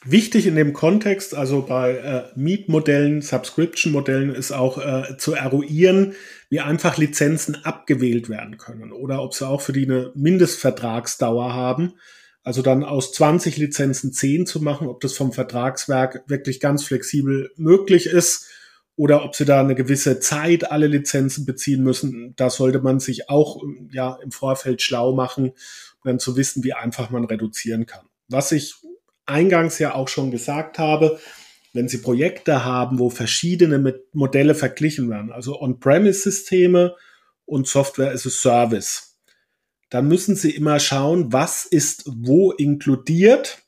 Wichtig 0.06 0.48
in 0.48 0.56
dem 0.56 0.74
Kontext, 0.74 1.34
also 1.34 1.62
bei 1.62 1.94
äh, 1.94 2.24
Mietmodellen, 2.36 3.22
Subscription-Modellen, 3.22 4.36
ist 4.36 4.52
auch 4.52 4.78
äh, 4.78 5.18
zu 5.18 5.34
eruieren, 5.34 6.14
wie 6.50 6.60
einfach 6.60 6.98
Lizenzen 6.98 7.64
abgewählt 7.64 8.28
werden 8.28 8.58
können 8.58 8.92
oder 8.92 9.24
ob 9.24 9.34
sie 9.34 9.48
auch 9.48 9.62
für 9.62 9.72
die 9.72 9.86
eine 9.86 10.12
Mindestvertragsdauer 10.14 11.54
haben. 11.54 11.94
Also 12.44 12.62
dann 12.62 12.84
aus 12.84 13.14
20 13.14 13.58
Lizenzen 13.58 14.12
10 14.12 14.46
zu 14.46 14.62
machen, 14.62 14.88
ob 14.88 15.00
das 15.00 15.14
vom 15.14 15.32
Vertragswerk 15.32 16.24
wirklich 16.28 16.60
ganz 16.60 16.84
flexibel 16.84 17.52
möglich 17.56 18.06
ist 18.06 18.48
oder 18.96 19.24
ob 19.24 19.36
sie 19.36 19.46
da 19.46 19.62
eine 19.62 19.76
gewisse 19.76 20.20
Zeit 20.20 20.70
alle 20.70 20.88
Lizenzen 20.88 21.46
beziehen 21.46 21.84
müssen. 21.84 22.34
Da 22.36 22.50
sollte 22.50 22.80
man 22.80 23.00
sich 23.00 23.30
auch 23.30 23.64
ja 23.92 24.20
im 24.22 24.32
Vorfeld 24.32 24.82
schlau 24.82 25.14
machen, 25.14 25.50
um 25.50 26.04
dann 26.04 26.20
zu 26.20 26.36
wissen, 26.36 26.64
wie 26.64 26.74
einfach 26.74 27.10
man 27.10 27.24
reduzieren 27.24 27.86
kann. 27.86 28.06
Was 28.28 28.52
ich 28.52 28.76
eingangs 29.26 29.80
ja 29.80 29.96
auch 29.96 30.10
schon 30.10 30.30
gesagt 30.30 30.80
habe, 30.80 31.20
wenn 31.72 31.88
Sie 31.88 31.98
Projekte 31.98 32.64
haben, 32.64 33.00
wo 33.00 33.10
verschiedene 33.10 34.00
Modelle 34.12 34.54
verglichen 34.54 35.10
werden, 35.10 35.32
also 35.32 35.60
On-Premise-Systeme 35.60 36.96
und 37.46 37.68
Software 37.68 38.12
as 38.12 38.28
a 38.28 38.30
Service, 38.30 39.13
dann 39.94 40.08
müssen 40.08 40.36
Sie 40.36 40.50
immer 40.50 40.80
schauen, 40.80 41.32
was 41.34 41.66
ist 41.66 42.06
wo 42.08 42.52
inkludiert, 42.52 43.60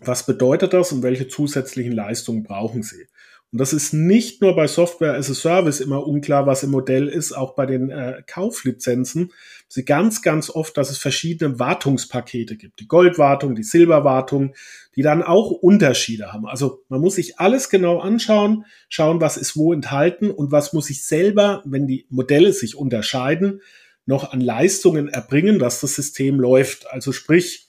was 0.00 0.24
bedeutet 0.24 0.72
das 0.72 0.90
und 0.90 1.02
welche 1.02 1.28
zusätzlichen 1.28 1.92
Leistungen 1.92 2.44
brauchen 2.44 2.82
Sie. 2.82 3.08
Und 3.52 3.60
das 3.60 3.74
ist 3.74 3.92
nicht 3.92 4.40
nur 4.40 4.56
bei 4.56 4.66
Software 4.66 5.16
as 5.16 5.30
a 5.30 5.34
Service 5.34 5.80
immer 5.80 6.06
unklar, 6.06 6.46
was 6.46 6.62
im 6.62 6.70
Modell 6.70 7.08
ist, 7.08 7.32
auch 7.32 7.56
bei 7.56 7.66
den 7.66 7.90
äh, 7.90 8.22
Kauflizenzen. 8.26 9.32
Sie 9.68 9.84
ganz, 9.84 10.22
ganz 10.22 10.48
oft, 10.48 10.78
dass 10.78 10.88
es 10.88 10.96
verschiedene 10.96 11.58
Wartungspakete 11.58 12.56
gibt. 12.56 12.80
Die 12.80 12.88
Goldwartung, 12.88 13.54
die 13.54 13.62
Silberwartung, 13.62 14.54
die 14.96 15.02
dann 15.02 15.22
auch 15.22 15.50
Unterschiede 15.50 16.32
haben. 16.32 16.46
Also 16.46 16.84
man 16.88 17.02
muss 17.02 17.16
sich 17.16 17.38
alles 17.38 17.68
genau 17.68 17.98
anschauen, 17.98 18.64
schauen, 18.88 19.20
was 19.20 19.36
ist 19.36 19.58
wo 19.58 19.74
enthalten 19.74 20.30
und 20.30 20.52
was 20.52 20.72
muss 20.72 20.88
ich 20.88 21.04
selber, 21.04 21.62
wenn 21.66 21.86
die 21.86 22.06
Modelle 22.08 22.54
sich 22.54 22.76
unterscheiden, 22.76 23.60
noch 24.06 24.32
an 24.32 24.40
Leistungen 24.40 25.08
erbringen, 25.08 25.58
dass 25.58 25.80
das 25.80 25.94
System 25.94 26.40
läuft. 26.40 26.90
Also 26.90 27.12
sprich 27.12 27.68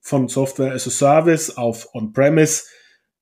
von 0.00 0.28
Software 0.28 0.72
as 0.72 0.86
a 0.86 0.90
Service 0.90 1.56
auf 1.56 1.94
On-Premise 1.94 2.62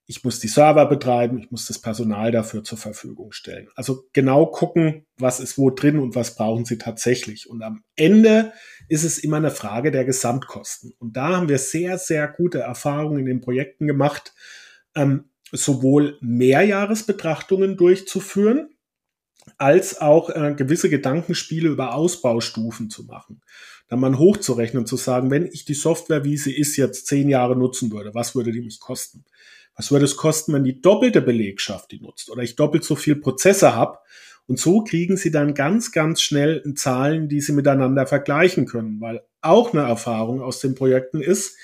ich 0.08 0.22
muss 0.22 0.38
die 0.38 0.48
Server 0.48 0.86
betreiben, 0.86 1.38
ich 1.38 1.50
muss 1.50 1.66
das 1.66 1.80
Personal 1.80 2.30
dafür 2.30 2.62
zur 2.62 2.78
Verfügung 2.78 3.32
stellen. 3.32 3.68
Also 3.74 4.04
genau 4.12 4.46
gucken, 4.46 5.04
was 5.18 5.40
ist 5.40 5.58
wo 5.58 5.70
drin 5.70 5.98
und 5.98 6.14
was 6.14 6.36
brauchen 6.36 6.64
Sie 6.64 6.78
tatsächlich. 6.78 7.50
Und 7.50 7.62
am 7.62 7.82
Ende 7.96 8.52
ist 8.88 9.02
es 9.02 9.18
immer 9.18 9.38
eine 9.38 9.50
Frage 9.50 9.90
der 9.90 10.04
Gesamtkosten. 10.04 10.94
Und 10.98 11.16
da 11.16 11.36
haben 11.36 11.48
wir 11.48 11.58
sehr, 11.58 11.98
sehr 11.98 12.28
gute 12.28 12.60
Erfahrungen 12.60 13.18
in 13.18 13.26
den 13.26 13.40
Projekten 13.40 13.88
gemacht, 13.88 14.32
ähm, 14.94 15.30
sowohl 15.50 16.18
Mehrjahresbetrachtungen 16.20 17.76
durchzuführen, 17.76 18.75
als 19.58 20.00
auch 20.00 20.30
äh, 20.30 20.54
gewisse 20.56 20.90
Gedankenspiele 20.90 21.68
über 21.68 21.94
Ausbaustufen 21.94 22.90
zu 22.90 23.04
machen. 23.04 23.40
Dann 23.88 24.00
mal 24.00 24.18
hochzurechnen, 24.18 24.86
zu 24.86 24.96
sagen, 24.96 25.30
wenn 25.30 25.46
ich 25.46 25.64
die 25.64 25.74
Software, 25.74 26.24
wie 26.24 26.36
sie 26.36 26.56
ist, 26.56 26.76
jetzt 26.76 27.06
zehn 27.06 27.28
Jahre 27.28 27.56
nutzen 27.56 27.92
würde, 27.92 28.14
was 28.14 28.34
würde 28.34 28.52
die 28.52 28.60
mich 28.60 28.80
kosten? 28.80 29.24
Was 29.76 29.92
würde 29.92 30.06
es 30.06 30.16
kosten, 30.16 30.52
wenn 30.54 30.64
die 30.64 30.80
doppelte 30.80 31.20
Belegschaft 31.20 31.92
die 31.92 32.00
nutzt 32.00 32.30
oder 32.30 32.42
ich 32.42 32.56
doppelt 32.56 32.82
so 32.82 32.96
viel 32.96 33.16
Prozesse 33.16 33.74
habe? 33.74 33.98
Und 34.46 34.58
so 34.58 34.82
kriegen 34.82 35.16
sie 35.16 35.30
dann 35.30 35.54
ganz, 35.54 35.92
ganz 35.92 36.20
schnell 36.22 36.62
Zahlen, 36.74 37.28
die 37.28 37.40
sie 37.40 37.52
miteinander 37.52 38.06
vergleichen 38.06 38.66
können, 38.66 39.00
weil 39.00 39.22
auch 39.40 39.72
eine 39.72 39.82
Erfahrung 39.82 40.40
aus 40.40 40.60
den 40.60 40.74
Projekten 40.74 41.20
ist, 41.20 41.56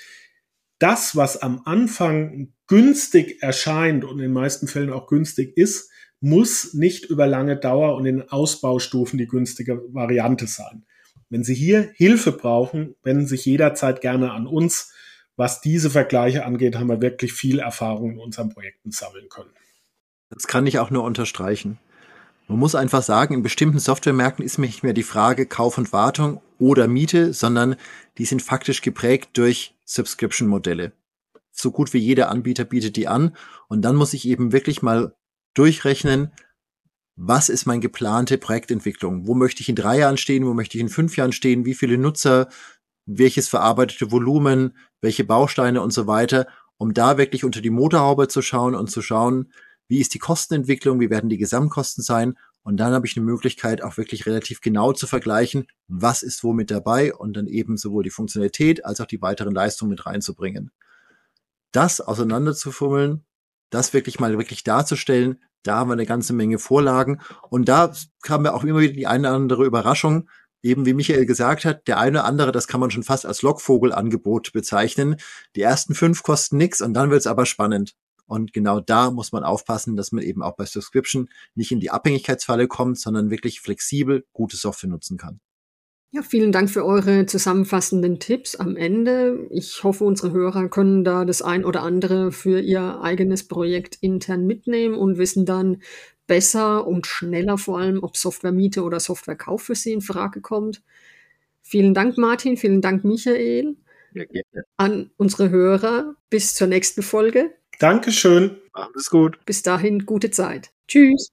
das, 0.79 1.15
was 1.15 1.41
am 1.41 1.61
Anfang 1.65 2.53
günstig 2.67 3.41
erscheint 3.41 4.03
und 4.03 4.11
in 4.11 4.23
den 4.23 4.33
meisten 4.33 4.67
Fällen 4.67 4.91
auch 4.91 5.07
günstig 5.07 5.55
ist, 5.55 5.89
muss 6.23 6.73
nicht 6.73 7.05
über 7.05 7.27
lange 7.27 7.57
Dauer 7.57 7.95
und 7.95 8.05
in 8.05 8.29
Ausbaustufen 8.29 9.17
die 9.19 9.27
günstige 9.27 9.81
Variante 9.93 10.47
sein. 10.47 10.85
Wenn 11.29 11.43
Sie 11.43 11.55
hier 11.55 11.91
Hilfe 11.95 12.31
brauchen, 12.31 12.95
wenden 13.03 13.27
Sie 13.27 13.35
sich 13.35 13.45
jederzeit 13.45 14.01
gerne 14.01 14.31
an 14.31 14.47
uns 14.47 14.93
was 15.35 15.61
diese 15.61 15.89
Vergleiche 15.89 16.45
angeht, 16.45 16.75
haben 16.75 16.89
wir 16.89 17.01
wirklich 17.01 17.33
viel 17.33 17.59
Erfahrung 17.59 18.11
in 18.11 18.19
unseren 18.19 18.49
Projekten 18.49 18.91
sammeln 18.91 19.29
können. 19.29 19.49
Das 20.29 20.47
kann 20.47 20.67
ich 20.67 20.79
auch 20.79 20.91
nur 20.91 21.03
unterstreichen. 21.03 21.79
Man 22.47 22.59
muss 22.59 22.75
einfach 22.75 23.01
sagen, 23.01 23.33
in 23.33 23.43
bestimmten 23.43 23.79
Softwaremärkten 23.79 24.45
ist 24.45 24.57
nicht 24.57 24.83
mehr 24.83 24.93
die 24.93 25.03
Frage 25.03 25.45
Kauf 25.45 25.77
und 25.77 25.93
Wartung 25.93 26.41
oder 26.59 26.87
Miete, 26.87 27.33
sondern 27.33 27.75
die 28.17 28.25
sind 28.25 28.41
faktisch 28.41 28.81
geprägt 28.81 29.29
durch 29.33 29.75
Subscription-Modelle. 29.85 30.91
So 31.51 31.71
gut 31.71 31.93
wie 31.93 31.99
jeder 31.99 32.29
Anbieter 32.29 32.65
bietet 32.65 32.95
die 32.95 33.07
an. 33.07 33.35
Und 33.67 33.83
dann 33.83 33.95
muss 33.95 34.13
ich 34.13 34.27
eben 34.27 34.51
wirklich 34.51 34.81
mal 34.81 35.15
durchrechnen, 35.53 36.31
was 37.15 37.49
ist 37.49 37.65
meine 37.65 37.81
geplante 37.81 38.37
Projektentwicklung? 38.37 39.27
Wo 39.27 39.35
möchte 39.35 39.61
ich 39.61 39.69
in 39.69 39.75
drei 39.75 39.99
Jahren 39.99 40.17
stehen? 40.17 40.45
Wo 40.45 40.53
möchte 40.53 40.77
ich 40.77 40.81
in 40.81 40.89
fünf 40.89 41.15
Jahren 41.15 41.31
stehen? 41.31 41.65
Wie 41.65 41.75
viele 41.75 41.97
Nutzer? 41.97 42.49
Welches 43.05 43.49
verarbeitete 43.49 44.11
Volumen? 44.11 44.75
Welche 45.01 45.23
Bausteine 45.23 45.81
und 45.81 45.93
so 45.93 46.07
weiter? 46.07 46.47
Um 46.77 46.93
da 46.93 47.17
wirklich 47.17 47.43
unter 47.43 47.61
die 47.61 47.69
Motorhaube 47.69 48.27
zu 48.27 48.41
schauen 48.41 48.73
und 48.73 48.89
zu 48.89 49.01
schauen, 49.01 49.51
wie 49.87 49.99
ist 49.99 50.13
die 50.13 50.19
Kostenentwicklung? 50.19 50.99
Wie 50.99 51.11
werden 51.11 51.29
die 51.29 51.37
Gesamtkosten 51.37 52.03
sein? 52.03 52.35
Und 52.63 52.77
dann 52.77 52.93
habe 52.93 53.05
ich 53.05 53.15
eine 53.15 53.25
Möglichkeit, 53.25 53.83
auch 53.83 53.97
wirklich 53.97 54.25
relativ 54.25 54.61
genau 54.61 54.93
zu 54.93 55.05
vergleichen, 55.05 55.67
was 55.87 56.23
ist 56.23 56.43
wo 56.43 56.53
mit 56.53 56.71
dabei 56.71 57.13
und 57.13 57.35
dann 57.35 57.47
eben 57.47 57.77
sowohl 57.77 58.03
die 58.03 58.09
Funktionalität 58.09 58.85
als 58.85 59.01
auch 59.01 59.05
die 59.05 59.21
weiteren 59.21 59.53
Leistungen 59.53 59.91
mit 59.91 60.05
reinzubringen. 60.05 60.71
Das 61.73 61.99
auseinanderzufummeln, 61.99 63.25
das 63.73 63.93
wirklich 63.93 64.19
mal 64.19 64.37
wirklich 64.37 64.63
darzustellen, 64.63 65.39
da 65.63 65.77
haben 65.77 65.89
wir 65.89 65.93
eine 65.93 66.05
ganze 66.05 66.33
Menge 66.33 66.59
Vorlagen. 66.59 67.21
Und 67.49 67.69
da 67.69 67.93
haben 68.27 68.43
wir 68.43 68.53
auch 68.53 68.63
immer 68.63 68.81
wieder 68.81 68.93
die 68.93 69.07
eine 69.07 69.29
oder 69.29 69.35
andere 69.35 69.65
Überraschung. 69.65 70.29
Eben 70.61 70.85
wie 70.85 70.93
Michael 70.93 71.25
gesagt 71.25 71.65
hat, 71.65 71.87
der 71.87 71.99
eine 71.99 72.19
oder 72.19 72.25
andere, 72.25 72.51
das 72.51 72.67
kann 72.67 72.79
man 72.79 72.91
schon 72.91 73.03
fast 73.03 73.25
als 73.25 73.41
Lockvogelangebot 73.41 74.53
bezeichnen. 74.53 75.17
Die 75.55 75.61
ersten 75.61 75.95
fünf 75.95 76.23
kosten 76.23 76.57
nichts 76.57 76.81
und 76.81 76.93
dann 76.93 77.09
wird 77.09 77.21
es 77.21 77.27
aber 77.27 77.45
spannend. 77.45 77.95
Und 78.25 78.53
genau 78.53 78.79
da 78.79 79.11
muss 79.11 79.31
man 79.31 79.43
aufpassen, 79.43 79.95
dass 79.95 80.11
man 80.11 80.23
eben 80.23 80.41
auch 80.41 80.55
bei 80.55 80.65
Subscription 80.65 81.29
nicht 81.55 81.71
in 81.71 81.79
die 81.79 81.91
Abhängigkeitsfalle 81.91 82.67
kommt, 82.67 82.99
sondern 82.99 83.29
wirklich 83.29 83.59
flexibel 83.59 84.25
gute 84.31 84.55
Software 84.55 84.89
nutzen 84.89 85.17
kann. 85.17 85.41
Ja, 86.15 86.21
vielen 86.21 86.51
Dank 86.51 86.69
für 86.69 86.85
eure 86.85 87.25
zusammenfassenden 87.25 88.19
Tipps 88.19 88.55
am 88.55 88.77
Ende. 88.77 89.47
Ich 89.49 89.83
hoffe, 89.83 90.03
unsere 90.03 90.31
Hörer 90.31 90.69
können 90.69 91.03
da 91.03 91.25
das 91.25 91.41
ein 91.41 91.65
oder 91.65 91.81
andere 91.81 92.31
für 92.31 92.59
ihr 92.59 93.01
eigenes 93.01 93.47
Projekt 93.47 93.97
intern 93.99 94.45
mitnehmen 94.45 94.93
und 94.93 95.17
wissen 95.17 95.47
dann 95.47 95.81
besser 96.27 96.85
und 96.85 97.07
schneller 97.07 97.57
vor 97.57 97.79
allem, 97.79 98.03
ob 98.03 98.15
Softwaremiete 98.15 98.83
oder 98.83 98.99
Softwarekauf 98.99 99.63
für 99.63 99.73
sie 99.73 99.91
in 99.91 100.01
Frage 100.01 100.39
kommt. 100.41 100.83
Vielen 101.63 101.95
Dank, 101.95 102.15
Martin. 102.19 102.57
Vielen 102.57 102.81
Dank, 102.81 103.03
Michael. 103.03 103.75
Ja, 104.13 104.25
An 104.77 105.09
unsere 105.17 105.49
Hörer. 105.49 106.13
Bis 106.29 106.53
zur 106.53 106.67
nächsten 106.67 107.01
Folge. 107.01 107.55
Dankeschön. 107.79 108.59
Alles 108.73 109.09
gut. 109.09 109.43
Bis 109.47 109.63
dahin, 109.63 110.05
gute 110.05 110.29
Zeit. 110.29 110.69
Tschüss. 110.87 111.31